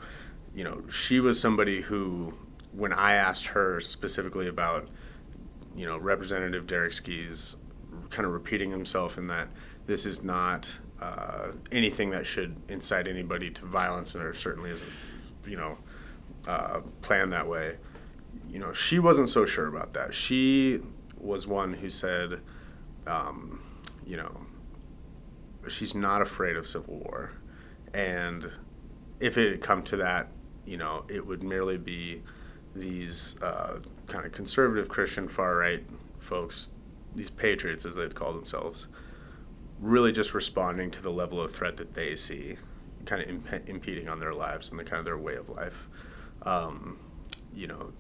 you 0.55 0.65
know, 0.65 0.83
she 0.91 1.21
was 1.21 1.41
somebody 1.41 1.81
who, 1.81 2.35
when 2.73 2.93
I 2.93 3.15
asked 3.15 3.47
her 3.47 3.81
specifically 3.81 4.49
about, 4.49 4.89
you 5.77 5.87
know, 5.87 5.99
Representative 5.99 6.67
Derek 6.67 6.95
kind 8.11 8.27
of 8.27 8.33
repeating 8.33 8.71
himself 8.71 9.19
in 9.19 9.27
that 9.29 9.49
this 9.87 10.07
is 10.07 10.23
not 10.23 10.71
uh, 11.01 11.49
anything 11.73 12.11
that 12.11 12.27
should 12.27 12.57
incite 12.69 13.07
anybody 13.07 13.51
to 13.51 13.65
violence, 13.67 14.15
and 14.15 14.25
it 14.25 14.37
certainly 14.37 14.71
isn't, 14.71 14.91
you 15.47 15.57
know, 15.57 15.79
uh, 16.47 16.81
planned 17.03 17.33
that 17.33 17.47
way. 17.47 17.77
You 18.49 18.59
know, 18.59 18.73
she 18.73 18.99
wasn't 18.99 19.29
so 19.29 19.45
sure 19.45 19.67
about 19.67 19.93
that. 19.93 20.15
She 20.15 20.81
was 21.19 21.47
one 21.47 21.73
who 21.75 21.91
said, 21.91 22.41
um, 23.07 23.61
you 24.07 24.17
know, 24.17 24.41
she's 25.69 25.95
not 25.95 26.23
afraid 26.23 26.57
of 26.57 26.67
civil 26.67 26.97
war, 26.99 27.33
and 27.97 28.51
if 29.21 29.39
it 29.39 29.51
had 29.51 29.63
come 29.63 29.83
to 29.85 29.97
that, 29.97 30.29
you 30.67 30.77
know, 30.77 31.05
it 31.09 31.27
would 31.27 31.43
merely 31.43 31.79
be 31.79 32.23
these 32.75 33.35
uh, 33.41 33.79
kind 34.07 34.27
of 34.27 34.33
conservative 34.33 34.87
Christian 34.87 35.27
far 35.27 35.57
right 35.57 35.83
folks, 36.19 36.69
these 37.15 37.31
patriots 37.31 37.87
as 37.87 37.95
they'd 37.95 38.15
call 38.15 38.35
themselves, 38.35 38.87
really 39.81 40.13
just 40.13 40.35
responding 40.35 40.91
to 40.91 41.03
the 41.03 41.11
level 41.11 41.41
of 41.41 41.53
threat 41.53 41.79
that 41.79 41.95
they 41.95 42.17
see, 42.17 42.59
kind 43.07 43.23
of 43.23 43.31
imp- 43.31 43.67
impeding 43.67 44.11
on 44.11 44.21
their 44.21 44.35
lives 44.35 44.69
and 44.69 44.79
the 44.79 44.85
kind 44.85 44.99
of 44.99 45.07
their 45.07 45.17
way 45.17 45.37
of 45.37 45.49
life. 45.49 45.89
Um, 46.43 46.99
you 47.55 47.67
know, 47.67 47.93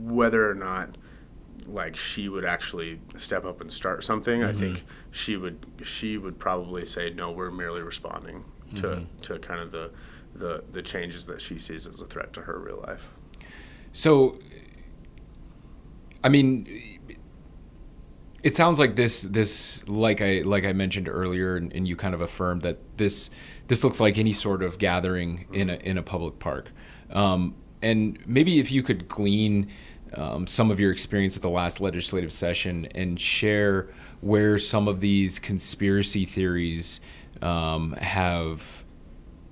whether 0.00 0.48
or 0.48 0.54
not 0.54 0.96
like 1.66 1.96
she 1.96 2.28
would 2.28 2.44
actually 2.44 3.00
step 3.16 3.44
up 3.44 3.60
and 3.60 3.72
start 3.72 4.04
something. 4.04 4.40
Mm-hmm. 4.40 4.56
I 4.56 4.60
think 4.60 4.84
she 5.10 5.36
would 5.36 5.66
she 5.82 6.16
would 6.16 6.38
probably 6.38 6.86
say 6.86 7.10
no, 7.10 7.32
we're 7.32 7.50
merely 7.50 7.82
responding 7.82 8.44
to 8.76 8.86
Mm-hmm. 8.86 9.20
to 9.22 9.38
kind 9.38 9.60
of 9.60 9.72
the 9.72 9.90
the 10.34 10.64
the 10.72 10.82
changes 10.82 11.26
that 11.26 11.40
she 11.40 11.58
sees 11.58 11.86
as 11.86 12.00
a 12.00 12.06
threat 12.06 12.32
to 12.32 12.40
her 12.42 12.58
real 12.58 12.82
life. 12.86 13.08
So, 13.92 14.38
I 16.24 16.28
mean, 16.28 16.66
it 18.42 18.56
sounds 18.56 18.78
like 18.78 18.96
this 18.96 19.22
this 19.22 19.86
like 19.88 20.20
I 20.20 20.42
like 20.44 20.64
I 20.64 20.72
mentioned 20.72 21.08
earlier, 21.08 21.56
and, 21.56 21.72
and 21.72 21.86
you 21.86 21.96
kind 21.96 22.14
of 22.14 22.20
affirmed 22.20 22.62
that 22.62 22.78
this 22.96 23.30
this 23.68 23.84
looks 23.84 24.00
like 24.00 24.18
any 24.18 24.32
sort 24.32 24.62
of 24.62 24.78
gathering 24.78 25.46
in 25.52 25.70
a 25.70 25.74
in 25.74 25.98
a 25.98 26.02
public 26.02 26.38
park. 26.38 26.72
Um, 27.10 27.54
and 27.82 28.18
maybe 28.26 28.58
if 28.58 28.70
you 28.72 28.82
could 28.82 29.08
glean 29.08 29.68
um, 30.14 30.46
some 30.46 30.70
of 30.70 30.78
your 30.80 30.92
experience 30.92 31.34
with 31.34 31.42
the 31.42 31.50
last 31.50 31.80
legislative 31.80 32.32
session 32.32 32.86
and 32.94 33.20
share 33.20 33.88
where 34.20 34.58
some 34.58 34.86
of 34.88 35.00
these 35.00 35.38
conspiracy 35.38 36.24
theories 36.24 37.00
um, 37.42 37.92
have 37.92 38.84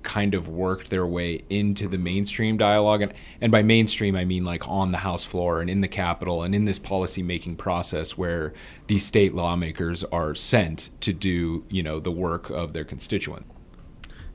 kind 0.03 0.33
of 0.33 0.47
worked 0.47 0.89
their 0.89 1.05
way 1.05 1.43
into 1.49 1.87
the 1.87 1.97
mainstream 1.97 2.57
dialogue 2.57 3.03
and, 3.03 3.13
and 3.39 3.51
by 3.51 3.61
mainstream 3.61 4.15
i 4.15 4.25
mean 4.25 4.43
like 4.43 4.67
on 4.67 4.91
the 4.91 4.97
house 4.97 5.23
floor 5.23 5.61
and 5.61 5.69
in 5.69 5.81
the 5.81 5.87
capitol 5.87 6.41
and 6.41 6.55
in 6.55 6.65
this 6.65 6.79
policy 6.79 7.21
making 7.21 7.55
process 7.55 8.17
where 8.17 8.51
these 8.87 9.05
state 9.05 9.35
lawmakers 9.35 10.03
are 10.05 10.33
sent 10.33 10.89
to 11.01 11.13
do 11.13 11.63
you 11.69 11.83
know 11.83 11.99
the 11.99 12.09
work 12.09 12.49
of 12.49 12.73
their 12.73 12.83
constituent 12.83 13.45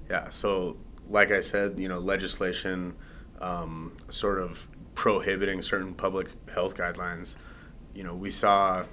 Yeah. 0.09 0.29
So, 0.31 0.77
like 1.09 1.31
I 1.31 1.41
said, 1.41 1.79
you 1.79 1.89
know, 1.89 1.99
legislation 1.99 2.95
um, 3.41 3.93
sort 4.11 4.39
of 4.39 4.67
prohibiting 4.95 5.63
certain 5.63 5.95
public 5.95 6.29
health 6.53 6.77
guidelines. 6.77 7.37
You 7.95 8.05
know, 8.05 8.15
we 8.15 8.31
saw, 8.31 8.85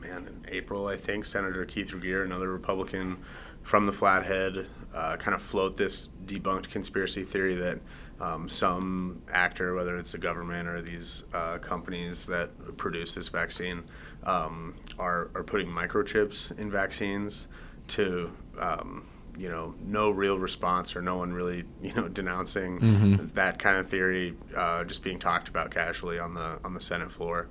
man, 0.00 0.26
in 0.26 0.46
April, 0.48 0.86
I 0.86 0.96
think, 0.96 1.26
Senator 1.26 1.64
Keith 1.64 1.92
Regier, 1.92 2.22
another 2.22 2.50
Republican 2.50 3.18
from 3.62 3.86
the 3.86 3.92
Flathead, 3.92 4.66
uh, 4.94 5.16
kind 5.16 5.34
of 5.34 5.42
float 5.42 5.76
this 5.76 6.08
debunked 6.26 6.70
conspiracy 6.70 7.24
theory 7.24 7.54
that 7.54 7.78
um, 8.20 8.48
some 8.48 9.22
actor, 9.32 9.74
whether 9.74 9.96
it's 9.96 10.12
the 10.12 10.18
government 10.18 10.68
or 10.68 10.80
these 10.80 11.24
uh, 11.34 11.58
companies 11.58 12.26
that 12.26 12.76
produce 12.76 13.14
this 13.14 13.28
vaccine, 13.28 13.82
um, 14.24 14.74
are, 14.98 15.30
are 15.34 15.42
putting 15.42 15.68
microchips 15.68 16.56
in 16.58 16.70
vaccines 16.70 17.48
to 17.88 18.30
um, 18.58 19.08
you 19.36 19.48
know, 19.48 19.74
no 19.84 20.10
real 20.10 20.38
response 20.38 20.94
or 20.94 21.02
no 21.02 21.16
one 21.16 21.32
really, 21.32 21.64
you 21.82 21.92
know, 21.94 22.08
denouncing 22.08 23.30
that 23.34 23.58
kind 23.58 23.76
of 23.76 23.88
theory, 23.88 24.36
uh, 24.56 24.84
just 24.84 25.02
being 25.02 25.18
talked 25.18 25.48
about 25.48 25.70
casually 25.70 26.18
on 26.18 26.34
the 26.34 26.58
on 26.64 26.74
the 26.74 26.80
Senate 26.80 27.10
floor. 27.10 27.48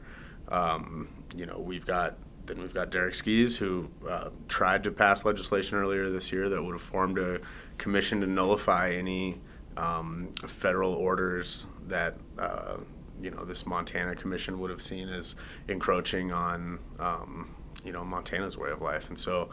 Um, 0.49 1.07
you 1.35 1.45
know, 1.45 1.59
we've 1.59 1.85
got 1.85 2.17
then 2.45 2.59
we've 2.59 2.73
got 2.73 2.91
Derek 2.91 3.15
Skees 3.15 3.57
who 3.57 3.89
uh, 4.07 4.29
tried 4.47 4.83
to 4.83 4.91
pass 4.91 5.25
legislation 5.25 5.77
earlier 5.77 6.09
this 6.09 6.31
year 6.31 6.49
that 6.49 6.61
would 6.61 6.73
have 6.73 6.81
formed 6.81 7.17
a 7.17 7.39
commission 7.77 8.21
to 8.21 8.27
nullify 8.27 8.89
any 8.89 9.39
um, 9.77 10.29
federal 10.47 10.93
orders 10.93 11.65
that. 11.87 12.15
Uh, 12.37 12.77
you 13.21 13.29
know, 13.29 13.45
this 13.45 13.65
Montana 13.65 14.15
commission 14.15 14.59
would 14.59 14.71
have 14.71 14.81
seen 14.81 15.07
as 15.07 15.35
encroaching 15.67 16.31
on, 16.31 16.79
um, 16.99 17.53
you 17.85 17.91
know, 17.91 18.03
Montana's 18.03 18.57
way 18.57 18.71
of 18.71 18.81
life. 18.81 19.09
And 19.09 19.19
so 19.19 19.49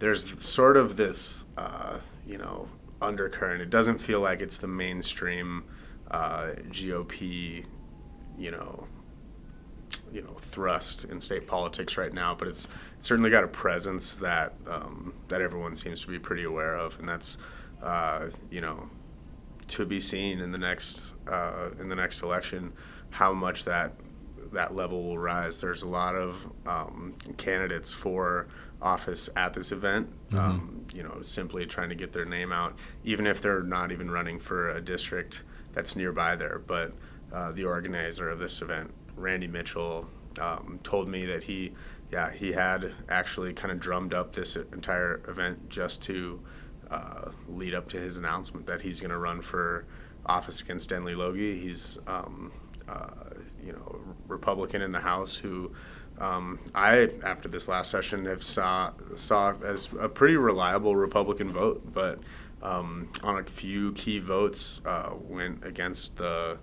there's 0.00 0.42
sort 0.42 0.76
of 0.76 0.96
this, 0.96 1.44
uh, 1.56 1.98
you 2.26 2.38
know, 2.38 2.68
undercurrent. 3.00 3.62
It 3.62 3.70
doesn't 3.70 3.98
feel 3.98 4.20
like 4.20 4.40
it's 4.40 4.58
the 4.58 4.68
mainstream 4.68 5.64
uh, 6.10 6.54
GOP, 6.70 7.64
you 8.36 8.50
know, 8.50 8.86
you 10.12 10.22
know, 10.22 10.34
thrust 10.38 11.04
in 11.04 11.20
state 11.20 11.46
politics 11.46 11.96
right 11.96 12.12
now, 12.12 12.34
but 12.34 12.48
it's, 12.48 12.68
it's 12.98 13.08
certainly 13.08 13.30
got 13.30 13.44
a 13.44 13.48
presence 13.48 14.16
that 14.16 14.52
um, 14.66 15.14
that 15.28 15.40
everyone 15.40 15.74
seems 15.76 16.02
to 16.02 16.08
be 16.08 16.18
pretty 16.18 16.44
aware 16.44 16.76
of, 16.76 16.98
and 16.98 17.08
that's, 17.08 17.38
uh, 17.82 18.28
you 18.50 18.60
know, 18.60 18.88
to 19.68 19.86
be 19.86 20.00
seen 20.00 20.38
in 20.40 20.52
the 20.52 20.58
next 20.58 21.14
uh, 21.28 21.70
in 21.80 21.88
the 21.88 21.96
next 21.96 22.22
election 22.22 22.72
how 23.10 23.32
much 23.32 23.64
that 23.64 23.92
that 24.52 24.74
level 24.74 25.02
will 25.02 25.18
rise. 25.18 25.60
There's 25.60 25.82
a 25.82 25.88
lot 25.88 26.14
of 26.14 26.36
um, 26.66 27.14
candidates 27.36 27.92
for 27.92 28.48
office 28.82 29.30
at 29.36 29.54
this 29.54 29.72
event. 29.72 30.08
Um, 30.32 30.86
you 30.92 31.02
know, 31.02 31.22
simply 31.22 31.64
trying 31.66 31.88
to 31.88 31.94
get 31.94 32.12
their 32.12 32.24
name 32.24 32.52
out, 32.52 32.76
even 33.04 33.26
if 33.26 33.40
they're 33.40 33.62
not 33.62 33.92
even 33.92 34.10
running 34.10 34.38
for 34.38 34.70
a 34.70 34.80
district 34.80 35.42
that's 35.72 35.96
nearby 35.96 36.36
there. 36.36 36.60
But 36.66 36.92
uh, 37.32 37.52
the 37.52 37.64
organizer 37.64 38.28
of 38.28 38.38
this 38.38 38.60
event, 38.60 38.92
Randy 39.22 39.46
Mitchell, 39.46 40.06
um, 40.40 40.80
told 40.82 41.08
me 41.08 41.24
that 41.26 41.44
he, 41.44 41.72
yeah, 42.10 42.30
he 42.30 42.52
had 42.52 42.92
actually 43.08 43.52
kind 43.52 43.72
of 43.72 43.80
drummed 43.80 44.12
up 44.12 44.34
this 44.34 44.56
entire 44.56 45.22
event 45.28 45.68
just 45.68 46.02
to 46.02 46.40
uh, 46.90 47.30
lead 47.48 47.74
up 47.74 47.88
to 47.88 47.96
his 47.98 48.16
announcement 48.16 48.66
that 48.66 48.82
he's 48.82 49.00
going 49.00 49.10
to 49.10 49.18
run 49.18 49.40
for 49.40 49.86
office 50.26 50.60
against 50.60 50.88
Denley 50.90 51.14
Logie. 51.14 51.58
He's, 51.58 51.98
um, 52.06 52.52
uh, 52.88 53.10
you 53.64 53.72
know, 53.72 54.00
Republican 54.28 54.82
in 54.82 54.92
the 54.92 55.00
House 55.00 55.36
who 55.36 55.72
um, 56.18 56.58
I, 56.74 57.10
after 57.24 57.48
this 57.48 57.68
last 57.68 57.90
session, 57.90 58.26
have 58.26 58.42
saw 58.42 58.92
saw 59.16 59.54
as 59.64 59.88
a 59.98 60.08
pretty 60.08 60.36
reliable 60.36 60.94
Republican 60.94 61.52
vote, 61.52 61.82
but 61.92 62.20
um, 62.62 63.08
on 63.22 63.38
a 63.38 63.44
few 63.44 63.92
key 63.92 64.18
votes 64.18 64.80
uh, 64.84 65.10
went 65.20 65.64
against 65.64 66.16
the 66.16 66.58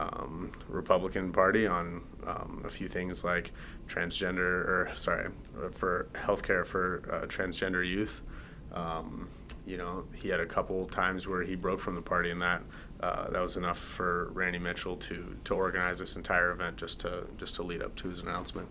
um, 0.00 0.52
Republican 0.68 1.32
Party 1.32 1.66
on 1.66 2.02
um, 2.26 2.62
a 2.64 2.70
few 2.70 2.88
things 2.88 3.24
like 3.24 3.52
transgender, 3.88 4.38
or 4.40 4.90
sorry, 4.94 5.28
for 5.72 6.08
healthcare 6.14 6.64
for 6.64 7.02
uh, 7.10 7.26
transgender 7.26 7.86
youth. 7.86 8.20
Um, 8.72 9.28
you 9.66 9.76
know, 9.76 10.04
he 10.14 10.28
had 10.28 10.40
a 10.40 10.46
couple 10.46 10.86
times 10.86 11.28
where 11.28 11.42
he 11.42 11.54
broke 11.54 11.80
from 11.80 11.94
the 11.94 12.02
party, 12.02 12.30
and 12.30 12.40
that 12.40 12.62
uh, 13.00 13.30
that 13.30 13.40
was 13.40 13.56
enough 13.56 13.78
for 13.78 14.30
Randy 14.32 14.58
Mitchell 14.58 14.96
to 14.96 15.36
to 15.44 15.54
organize 15.54 15.98
this 15.98 16.16
entire 16.16 16.52
event 16.52 16.76
just 16.76 16.98
to 17.00 17.26
just 17.38 17.54
to 17.56 17.62
lead 17.62 17.82
up 17.82 17.94
to 17.96 18.08
his 18.08 18.20
announcement. 18.20 18.68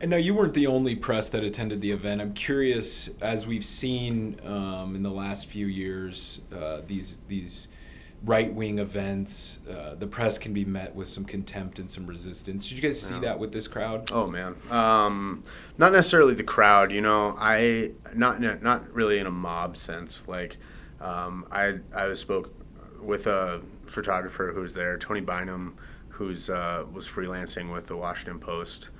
And 0.00 0.10
now 0.10 0.16
you 0.16 0.34
weren't 0.34 0.54
the 0.54 0.66
only 0.66 0.96
press 0.96 1.28
that 1.28 1.44
attended 1.44 1.82
the 1.82 1.90
event. 1.90 2.22
I'm 2.22 2.32
curious, 2.32 3.10
as 3.20 3.46
we've 3.46 3.64
seen 3.64 4.40
um, 4.46 4.96
in 4.96 5.02
the 5.02 5.10
last 5.10 5.46
few 5.46 5.66
years, 5.66 6.40
uh, 6.54 6.80
these 6.86 7.18
these 7.28 7.68
right 8.24 8.52
wing 8.52 8.78
events, 8.78 9.58
uh, 9.70 9.94
the 9.94 10.06
press 10.06 10.36
can 10.36 10.52
be 10.52 10.64
met 10.64 10.94
with 10.94 11.08
some 11.08 11.24
contempt 11.24 11.78
and 11.78 11.90
some 11.90 12.06
resistance. 12.06 12.68
Did 12.68 12.76
you 12.76 12.82
guys 12.82 13.00
see 13.00 13.14
Yeah. 13.14 13.20
that 13.20 13.38
with 13.38 13.52
this 13.52 13.66
crowd? 13.66 14.10
Oh 14.12 14.26
man, 14.26 14.56
um, 14.70 15.42
not 15.78 15.92
necessarily 15.92 16.34
the 16.34 16.44
crowd. 16.44 16.92
You 16.92 17.00
know, 17.00 17.34
I 17.38 17.92
not 18.14 18.40
not 18.40 18.92
really 18.92 19.18
in 19.18 19.26
a 19.26 19.30
mob 19.30 19.76
sense. 19.76 20.22
Like, 20.28 20.58
um, 21.00 21.46
I 21.50 21.78
I 21.94 22.12
spoke 22.14 22.52
with 23.00 23.26
a 23.26 23.62
photographer 23.86 24.52
who 24.54 24.60
was 24.60 24.74
there, 24.74 24.98
Tony 24.98 25.20
Bynum, 25.22 25.76
who's 26.10 26.50
uh, 26.50 26.84
was 26.92 27.08
freelancing 27.08 27.72
with 27.72 27.86
the 27.86 27.96
Washington 27.96 28.38
Post. 28.38 28.90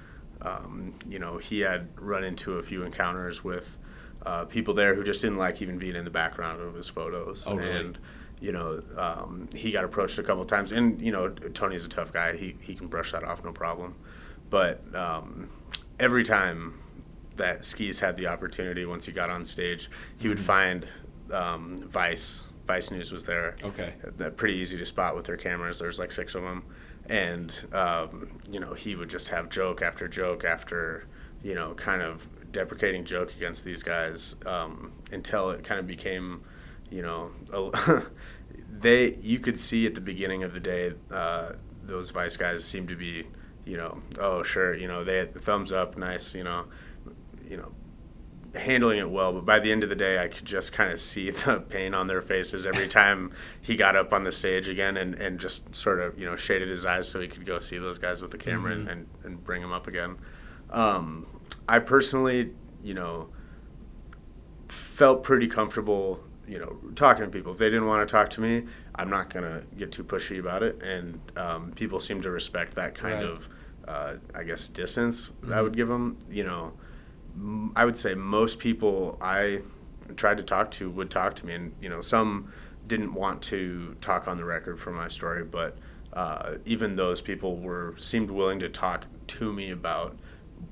Um, 0.43 0.95
you 1.07 1.19
know, 1.19 1.37
he 1.37 1.61
had 1.61 1.89
run 2.01 2.25
into 2.25 2.55
a 2.55 2.63
few 2.63 2.83
encounters 2.85 3.45
with 3.45 3.77
uh, 4.25 4.47
people 4.47 4.73
there 4.73 4.95
who 4.95 5.05
just 5.05 5.21
didn't 5.21 5.37
like 5.37 5.61
even 5.61 5.77
being 5.77 5.97
in 5.97 6.05
the 6.05 6.11
background 6.11 6.63
of 6.63 6.75
his 6.75 6.89
photos. 6.89 7.45
Oh, 7.47 7.57
really? 7.57 7.71
And 7.71 7.99
you 8.41 8.53
know, 8.53 8.83
um, 8.97 9.49
he 9.55 9.71
got 9.71 9.85
approached 9.85 10.19
a 10.19 10.23
couple 10.23 10.43
of 10.43 10.49
times, 10.49 10.73
and 10.73 11.01
you 11.01 11.13
know, 11.13 11.29
Tony's 11.29 11.85
a 11.85 11.89
tough 11.89 12.13
guy. 12.13 12.37
He 12.37 12.57
he 12.61 12.75
can 12.75 12.87
brush 12.87 13.13
that 13.13 13.25
off, 13.25 13.45
no 13.45 13.53
problem. 13.53 13.95
But 14.49 14.83
um, 14.95 15.51
every 15.99 16.25
time 16.25 16.79
that 17.37 17.65
Skees 17.65 18.01
had 18.01 18.17
the 18.17 18.27
opportunity, 18.27 18.85
once 18.85 19.07
he 19.07 19.13
got 19.13 19.31
on 19.31 19.45
stage, 19.45 19.91
he 20.19 20.29
would 20.29 20.41
find 20.41 20.87
um, 21.33 21.79
Vice. 21.79 22.45
Vice 22.67 22.93
News 22.93 23.11
was 23.11 23.25
there. 23.25 23.57
Okay. 23.65 23.95
That 24.17 24.37
pretty 24.37 24.55
easy 24.55 24.79
to 24.79 24.87
spot 24.87 25.17
with 25.17 25.25
their 25.25 25.37
cameras. 25.37 25.81
There's 25.81 25.99
like 25.99 26.13
six 26.13 26.37
of 26.37 26.43
them, 26.45 26.65
and 27.09 27.53
um, 27.73 28.31
you 28.49 28.61
know 28.61 28.75
he 28.75 28.95
would 28.95 29.11
just 29.11 29.29
have 29.29 29.49
joke 29.51 29.83
after 29.83 30.07
joke 30.07 30.45
after 30.45 31.09
you 31.43 31.55
know 31.55 31.75
kind 31.75 32.01
of 32.01 32.27
deprecating 32.53 33.05
joke 33.05 33.35
against 33.35 33.65
these 33.65 33.83
guys 33.83 34.37
um, 34.47 34.93
until 35.11 35.51
it 35.51 35.65
kind 35.65 35.81
of 35.81 35.87
became 35.87 36.43
you 36.91 37.03
know 37.03 37.31
a, 37.53 38.03
they 38.81 39.17
you 39.17 39.39
could 39.39 39.59
see 39.59 39.87
at 39.87 39.95
the 39.95 40.01
beginning 40.01 40.43
of 40.43 40.53
the 40.53 40.61
day 40.61 40.93
uh, 41.11 41.53
those 41.83 42.11
Vice 42.11 42.37
guys 42.37 42.65
seemed 42.65 42.89
to 42.89 42.97
be 42.97 43.27
you 43.65 43.77
know 43.77 44.01
oh 44.19 44.43
sure 44.43 44.75
you 44.75 44.89
know 44.89 45.05
they 45.05 45.17
had 45.17 45.33
the 45.35 45.41
thumbs 45.41 45.73
up 45.73 45.97
nice 45.97 46.35
you 46.35 46.45
know 46.45 46.65
you 47.49 47.57
know 47.57 47.73
handling 48.55 48.99
it 48.99 49.09
well, 49.09 49.33
but 49.33 49.45
by 49.45 49.59
the 49.59 49.71
end 49.71 49.83
of 49.83 49.89
the 49.89 49.97
day, 49.97 50.23
I 50.23 50.29
could 50.29 50.45
just 50.45 50.73
kind 50.73 50.93
of 50.93 51.01
see 51.01 51.31
the 51.31 51.61
pain 51.61 51.95
on 51.95 52.07
their 52.07 52.23
faces 52.23 52.67
every 52.67 52.89
time 53.01 53.33
he 53.61 53.77
got 53.77 53.97
up 53.97 54.13
on 54.13 54.25
the 54.25 54.33
stage 54.33 54.69
again 54.69 54.97
and, 54.97 55.15
and 55.15 55.39
just 55.39 55.75
sort 55.75 56.01
of, 56.01 56.19
you 56.19 56.27
know, 56.27 56.37
shaded 56.37 56.69
his 56.69 56.85
eyes 56.85 57.09
so 57.09 57.21
he 57.21 57.29
could 57.29 57.47
go 57.47 57.59
see 57.59 57.79
those 57.79 57.99
guys 57.99 58.23
with 58.23 58.31
the 58.31 58.39
camera 58.39 58.73
and, 58.73 58.89
and, 58.89 59.07
and 59.25 59.45
bring 59.45 59.63
them 59.63 59.73
up 59.73 59.87
again. 59.87 60.17
Um, 60.71 61.27
I 61.69 61.79
personally, 61.79 62.51
you 62.83 62.95
know, 62.95 63.29
felt 64.69 65.23
pretty 65.23 65.49
comfortable, 65.49 66.23
you 66.51 66.59
know, 66.59 66.77
talking 66.97 67.25
to 67.25 67.31
people. 67.31 67.53
If 67.53 67.59
they 67.59 67.71
didn't 67.71 67.87
want 67.87 68.07
to 68.07 68.13
talk 68.13 68.29
to 68.31 68.41
me, 68.41 68.65
I'm 68.97 69.09
not 69.09 69.33
going 69.33 69.45
to 69.45 69.65
get 69.77 69.93
too 69.93 70.03
pushy 70.03 70.41
about 70.41 70.63
it. 70.63 70.83
And 70.83 71.21
um, 71.37 71.73
people 71.73 72.01
seem 72.01 72.21
to 72.23 72.31
respect 72.31 72.75
that 72.75 72.95
kind 72.95 73.15
Right. 73.15 73.25
of 73.25 73.49
uh, 73.89 74.15
I 74.35 74.45
guess, 74.45 74.69
distance 74.69 75.29
mm-hmm. 75.29 75.53
I 75.53 75.63
would 75.63 75.75
give 75.77 75.89
them. 75.89 76.17
You 76.31 76.45
know, 76.45 76.73
m- 77.35 77.73
I 77.75 77.85
would 77.85 77.97
say 77.97 78.15
most 78.15 78.59
people 78.59 79.19
I 79.21 79.61
tried 80.17 80.37
to 80.39 80.43
talk 80.43 80.71
to 80.73 80.91
would 80.91 81.11
talk 81.11 81.35
to 81.37 81.47
me, 81.47 81.55
and 81.55 81.73
you 81.81 81.89
know, 81.89 82.01
some 82.01 82.53
didn't 82.87 83.15
want 83.15 83.43
to 83.43 83.97
talk 84.01 84.27
on 84.29 84.37
the 84.37 84.45
record 84.45 84.79
for 84.79 84.91
my 84.91 85.09
story, 85.09 85.45
but 85.45 85.77
uh, 86.13 86.57
even 86.65 86.97
those 86.97 87.21
people 87.21 87.57
were 87.57 87.95
seemed 87.97 88.31
willing 88.31 88.59
to 88.61 88.69
talk 88.69 89.05
to 89.29 89.53
me 89.53 89.71
about 89.71 90.17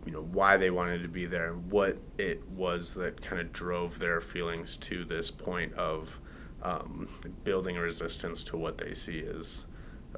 you 0.06 0.12
know 0.12 0.22
why 0.22 0.56
they 0.56 0.70
wanted 0.70 1.02
to 1.02 1.08
be 1.08 1.26
there 1.26 1.52
and 1.52 1.70
what 1.70 1.96
it 2.16 2.46
was 2.50 2.94
that 2.94 3.20
kind 3.20 3.40
of 3.40 3.52
drove 3.52 3.98
their 3.98 4.20
feelings 4.20 4.76
to 4.76 5.04
this 5.04 5.30
point 5.30 5.72
of 5.74 6.18
um, 6.62 7.08
building 7.44 7.76
a 7.76 7.80
resistance 7.80 8.42
to 8.42 8.56
what 8.56 8.78
they 8.78 8.94
see 8.94 9.24
as 9.24 9.64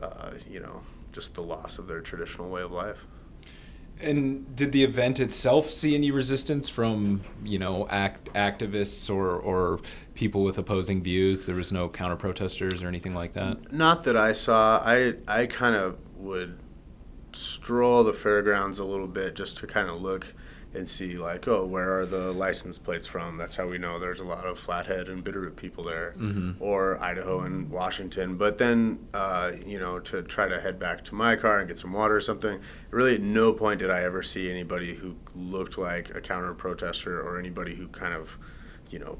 uh, 0.00 0.33
you 0.48 0.61
know 0.61 0.83
just 1.12 1.35
the 1.35 1.42
loss 1.42 1.78
of 1.78 1.87
their 1.87 2.00
traditional 2.00 2.48
way 2.48 2.62
of 2.62 2.72
life. 2.72 3.06
And 4.02 4.56
did 4.56 4.72
the 4.72 4.83
event 4.83 5.20
itself 5.20 5.68
see 5.70 5.94
any 5.94 6.11
resistance 6.11 6.70
from, 6.70 7.20
you 7.44 7.59
know, 7.59 7.87
act 7.90 8.33
activists 8.33 9.14
or, 9.14 9.37
or 9.37 9.80
people 10.14 10.42
with 10.42 10.56
opposing 10.56 11.02
views? 11.02 11.44
There 11.44 11.54
was 11.54 11.70
no 11.70 11.88
counter 11.88 12.16
protesters 12.16 12.83
or 12.83 12.88
anything 12.88 13.14
like 13.14 13.35
that. 13.35 13.72
Not 13.72 14.04
that 14.04 14.16
I 14.16 14.33
saw. 14.33 14.83
I 14.83 15.14
I 15.28 15.46
kind 15.46 15.76
of 15.76 15.98
would 16.16 16.59
stroll 17.33 18.05
the 18.05 18.12
fairgrounds 18.12 18.79
a 18.79 18.85
little 18.85 19.07
bit 19.07 19.35
just 19.35 19.57
to 19.59 19.66
kind 19.66 19.88
of 19.88 20.01
look 20.01 20.35
and 20.73 20.88
see 20.88 21.16
like 21.16 21.49
oh 21.49 21.64
where 21.64 22.01
are 22.01 22.07
the 22.07 22.33
license 22.33 22.79
plates 22.79 23.07
from 23.07 23.37
that's 23.37 23.57
how 23.57 23.66
we 23.66 23.77
know 23.77 23.99
there's 23.99 24.21
a 24.21 24.25
lot 24.25 24.47
of 24.47 24.57
flathead 24.59 25.09
and 25.09 25.25
bitterroot 25.25 25.57
people 25.57 25.83
there 25.83 26.14
mm-hmm. 26.16 26.53
or 26.62 26.97
idaho 27.03 27.40
and 27.40 27.69
washington 27.69 28.37
but 28.37 28.57
then 28.57 28.99
uh, 29.12 29.51
you 29.66 29.81
know 29.81 29.99
to 29.99 30.23
try 30.23 30.47
to 30.47 30.61
head 30.61 30.79
back 30.79 31.03
to 31.03 31.14
my 31.14 31.35
car 31.35 31.59
and 31.59 31.69
get 31.69 31.79
some 31.79 31.93
water 31.93 32.16
or 32.16 32.21
something 32.21 32.61
really 32.90 33.16
at 33.16 33.21
no 33.21 33.53
point 33.53 33.81
did 33.81 33.90
i 33.90 34.01
ever 34.03 34.23
see 34.23 34.49
anybody 34.49 34.95
who 34.95 35.16
looked 35.35 35.77
like 35.77 36.14
a 36.14 36.21
counter 36.21 36.55
protester 36.55 37.21
or 37.21 37.38
anybody 37.38 37.75
who 37.75 37.88
kind 37.88 38.14
of 38.14 38.38
you 38.90 38.99
know 39.01 39.19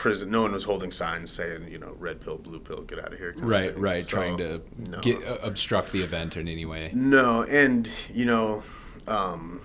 prison 0.00 0.30
no 0.30 0.40
one 0.40 0.52
was 0.52 0.64
holding 0.64 0.90
signs 0.90 1.30
saying 1.30 1.68
you 1.70 1.78
know 1.78 1.94
red 1.98 2.22
pill 2.22 2.38
blue 2.38 2.58
pill 2.58 2.80
get 2.82 2.98
out 2.98 3.12
of 3.12 3.18
here 3.18 3.34
right 3.36 3.74
of 3.74 3.80
right 3.82 4.04
so, 4.04 4.08
trying 4.08 4.38
to 4.38 4.62
no. 4.88 4.98
get, 5.00 5.22
uh, 5.26 5.36
obstruct 5.42 5.92
the 5.92 6.02
event 6.02 6.38
in 6.38 6.48
any 6.48 6.64
way 6.64 6.90
no 6.94 7.42
and 7.42 7.86
you 8.10 8.24
know 8.24 8.62
um, 9.06 9.60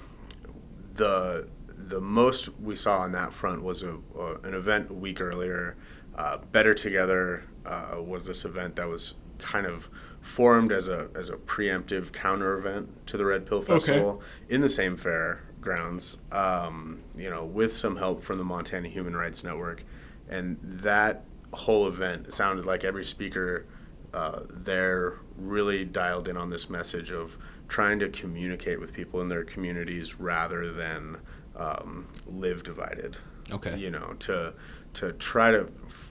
the 0.95 1.47
the 1.87 2.01
most 2.01 2.49
we 2.59 2.75
saw 2.75 2.99
on 2.99 3.11
that 3.11 3.31
front 3.33 3.61
was 3.61 3.83
a, 3.83 3.97
an 4.43 4.53
event 4.53 4.89
a 4.89 4.93
week 4.93 5.21
earlier. 5.21 5.77
Uh, 6.15 6.37
Better 6.51 6.73
Together 6.73 7.43
uh, 7.65 7.97
was 8.01 8.25
this 8.25 8.45
event 8.45 8.75
that 8.77 8.87
was 8.87 9.15
kind 9.37 9.65
of 9.65 9.89
formed 10.21 10.71
as 10.71 10.87
a 10.87 11.09
as 11.13 11.29
a 11.29 11.33
preemptive 11.33 12.11
counter 12.11 12.57
event 12.57 12.89
to 13.07 13.17
the 13.17 13.25
Red 13.25 13.45
Pill 13.45 13.61
Festival 13.61 14.09
okay. 14.09 14.25
in 14.49 14.61
the 14.61 14.69
same 14.69 14.95
fair 14.95 15.43
grounds. 15.61 16.17
Um, 16.31 17.01
you 17.15 17.29
know, 17.29 17.45
with 17.45 17.75
some 17.75 17.97
help 17.97 18.23
from 18.23 18.37
the 18.37 18.43
Montana 18.43 18.87
Human 18.87 19.15
Rights 19.15 19.43
Network, 19.43 19.83
and 20.29 20.57
that 20.61 21.23
whole 21.53 21.87
event 21.87 22.33
sounded 22.33 22.65
like 22.65 22.83
every 22.83 23.05
speaker 23.05 23.65
uh, 24.13 24.41
there 24.49 25.19
really 25.37 25.85
dialed 25.85 26.27
in 26.27 26.37
on 26.37 26.49
this 26.49 26.69
message 26.69 27.11
of 27.11 27.37
trying 27.67 27.99
to 27.99 28.09
communicate 28.09 28.79
with 28.79 28.93
people 28.93 29.21
in 29.21 29.27
their 29.27 29.43
communities 29.43 30.19
rather 30.19 30.71
than 30.71 31.17
um, 31.55 32.07
live 32.27 32.63
divided. 32.63 33.17
Okay. 33.51 33.77
You 33.77 33.91
know, 33.91 34.15
to 34.19 34.53
to 34.95 35.11
try 35.13 35.51
to 35.51 35.67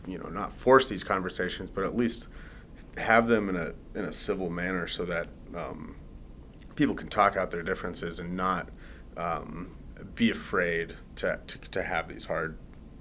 you 0.06 0.18
know 0.18 0.28
not 0.28 0.52
force 0.52 0.88
these 0.88 1.02
conversations, 1.02 1.70
but 1.70 1.84
at 1.84 1.96
least 1.96 2.28
have 2.96 3.26
them 3.26 3.48
in 3.48 3.56
a 3.56 3.72
in 3.94 4.04
a 4.04 4.12
civil 4.12 4.50
manner 4.50 4.86
so 4.86 5.04
that 5.04 5.28
um, 5.56 5.96
people 6.76 6.94
can 6.94 7.08
talk 7.08 7.36
out 7.36 7.50
their 7.50 7.62
differences 7.62 8.20
and 8.20 8.36
not 8.36 8.68
um, 9.16 9.74
be 10.14 10.30
afraid 10.30 10.94
to, 11.16 11.40
to, 11.46 11.58
to 11.58 11.82
have 11.82 12.08
these 12.08 12.24
hard, 12.24 12.56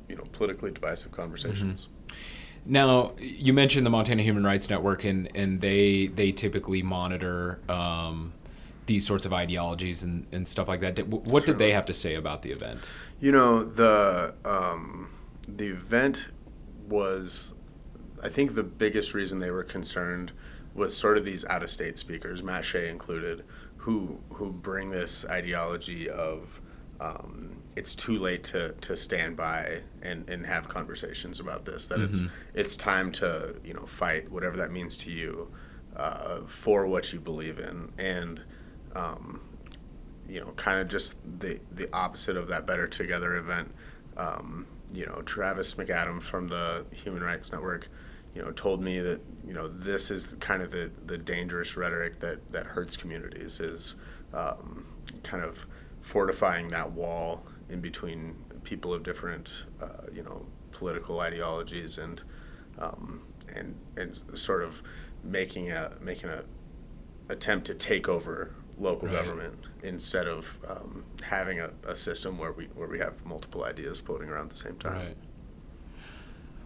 you 0.10 0.16
know, 0.16 0.24
politically 0.32 0.72
divisive 0.72 1.12
conversations. 1.12 1.88
Mm-hmm. 2.08 2.16
Now, 2.66 3.14
you 3.18 3.52
mentioned 3.52 3.86
the 3.86 3.90
Montana 3.90 4.24
Human 4.24 4.44
Rights 4.44 4.70
Network, 4.70 5.04
and, 5.04 5.30
and 5.36 5.60
they 5.60 6.08
they 6.08 6.32
typically 6.32 6.82
monitor 6.82 7.60
um, 7.68 8.34
these 8.86 9.06
sorts 9.06 9.26
of 9.26 9.34
ideologies 9.34 10.04
and, 10.04 10.26
and 10.32 10.48
stuff 10.48 10.68
like 10.68 10.80
that. 10.80 11.08
What 11.08 11.44
sure. 11.44 11.54
did 11.54 11.60
they 11.60 11.72
have 11.74 11.86
to 11.88 11.94
say 11.94 12.16
about 12.16 12.42
the 12.42 12.52
event? 12.52 12.88
You 13.20 13.32
know, 13.32 13.64
the 13.64 14.34
um, 14.46 15.10
the 15.48 15.68
event 15.68 16.30
was, 16.88 17.54
I 18.22 18.30
think, 18.30 18.56
the 18.56 18.64
biggest 18.64 19.14
reason 19.14 19.40
they 19.40 19.52
were 19.52 19.64
concerned 19.64 20.32
was 20.74 20.96
sort 20.96 21.18
of 21.18 21.26
these 21.26 21.46
out 21.46 21.64
of 21.64 21.70
state 21.70 21.98
speakers, 21.98 22.44
Matt 22.44 22.66
Shea 22.66 22.90
included, 22.90 23.44
who 23.78 24.20
who 24.32 24.52
bring 24.52 24.90
this 24.90 25.26
ideology 25.26 26.10
of 26.10 26.62
um, 27.00 27.58
it's 27.76 27.96
too 27.96 28.20
late 28.20 28.44
to, 28.46 28.74
to 28.82 28.96
stand 28.96 29.36
by 29.36 29.82
and, 30.02 30.30
and 30.30 30.46
have 30.46 30.70
conversations 30.70 31.40
about 31.40 31.66
this. 31.66 31.88
That 31.88 32.00
mm-hmm. 32.00 32.06
it's 32.06 32.22
it's 32.54 32.76
time 32.76 33.12
to 33.14 33.56
you 33.64 33.74
know 33.74 33.86
fight 33.86 34.32
whatever 34.32 34.58
that 34.58 34.72
means 34.72 34.98
to 34.98 35.12
you 35.12 35.52
uh, 35.96 36.42
for 36.46 36.88
what 36.88 37.12
you 37.14 37.20
believe 37.20 37.60
in 37.60 37.92
and 37.98 38.42
um, 38.96 39.42
you 40.28 40.40
know, 40.40 40.52
kind 40.56 40.80
of 40.80 40.88
just 40.88 41.16
the 41.40 41.60
the 41.72 41.90
opposite 41.94 42.38
of 42.38 42.48
that 42.48 42.66
Better 42.66 42.88
Together 42.88 43.36
event. 43.36 43.74
Um, 44.18 44.68
you 44.94 45.06
know, 45.06 45.22
Travis 45.24 45.74
McAdam 45.76 46.22
from 46.22 46.48
the 46.48 46.86
Human 46.92 47.24
Rights 47.24 47.52
Network, 47.52 47.88
you 48.36 48.42
know, 48.42 48.52
told 48.52 48.82
me 48.82 49.00
that 49.00 49.22
you 49.46 49.54
know 49.54 49.68
this 49.68 50.12
is 50.12 50.36
kind 50.40 50.62
of 50.62 50.72
the 50.72 50.92
the 51.06 51.18
dangerous 51.18 51.76
rhetoric 51.76 52.20
that 52.20 52.40
that 52.52 52.66
hurts 52.66 52.96
communities 52.96 53.60
is 53.60 53.96
um, 54.34 54.86
kind 55.24 55.44
of 55.44 55.58
fortifying 56.02 56.68
that 56.70 56.92
wall 56.92 57.46
in 57.70 57.82
between 57.82 58.36
people 58.64 58.94
of 58.94 59.04
different 59.04 59.66
uh, 59.82 60.08
you 60.14 60.24
know 60.24 60.46
political 60.72 61.20
ideologies 61.20 61.98
and 61.98 62.22
um, 62.80 63.22
and 63.56 63.76
and 63.98 64.20
sort 64.36 64.64
of 64.64 64.82
making 65.24 65.72
a 65.72 65.92
making 66.02 66.30
a 66.30 66.44
attempt 67.30 67.66
to 67.68 67.74
take 67.74 68.10
over 68.10 68.54
local 68.78 69.08
right. 69.08 69.24
government 69.24 69.58
instead 69.84 70.28
of 70.28 70.58
um, 70.68 71.04
having 71.22 71.60
a, 71.60 71.70
a, 71.88 71.96
system 71.96 72.38
where 72.38 72.52
we 72.52 72.66
where 72.76 72.88
we 72.88 73.00
have 73.00 73.24
multiple 73.26 73.64
ideas 73.64 74.00
floating 74.00 74.30
around 74.30 74.46
at 74.46 74.50
the 74.50 74.56
same 74.56 74.76
time. 74.78 74.94
Right. 74.94 75.18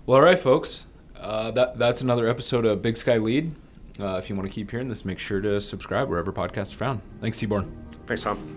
Well, 0.06 0.18
all 0.18 0.24
right, 0.24 0.40
folks. 0.40 0.86
Uh, 1.16 1.52
that 1.52 1.78
that's 1.78 2.02
another 2.02 2.28
episode 2.28 2.66
of 2.66 2.82
Big 2.82 2.98
Sky 2.98 3.18
Lead. 3.18 3.54
Uh, 4.00 4.18
if 4.18 4.30
you 4.30 4.36
want 4.36 4.48
to 4.48 4.54
keep 4.54 4.70
hearing 4.70 4.88
this, 4.88 5.04
make 5.04 5.20
sure 5.20 5.42
to 5.42 5.60
subscribe 5.60 6.08
wherever 6.08 6.32
podcasts 6.32 6.74
are 6.74 6.78
found. 6.78 7.02
Thanks, 7.20 7.38
Seaborn. 7.38 7.72
Thanks, 8.06 8.22
Tom. 8.22 8.57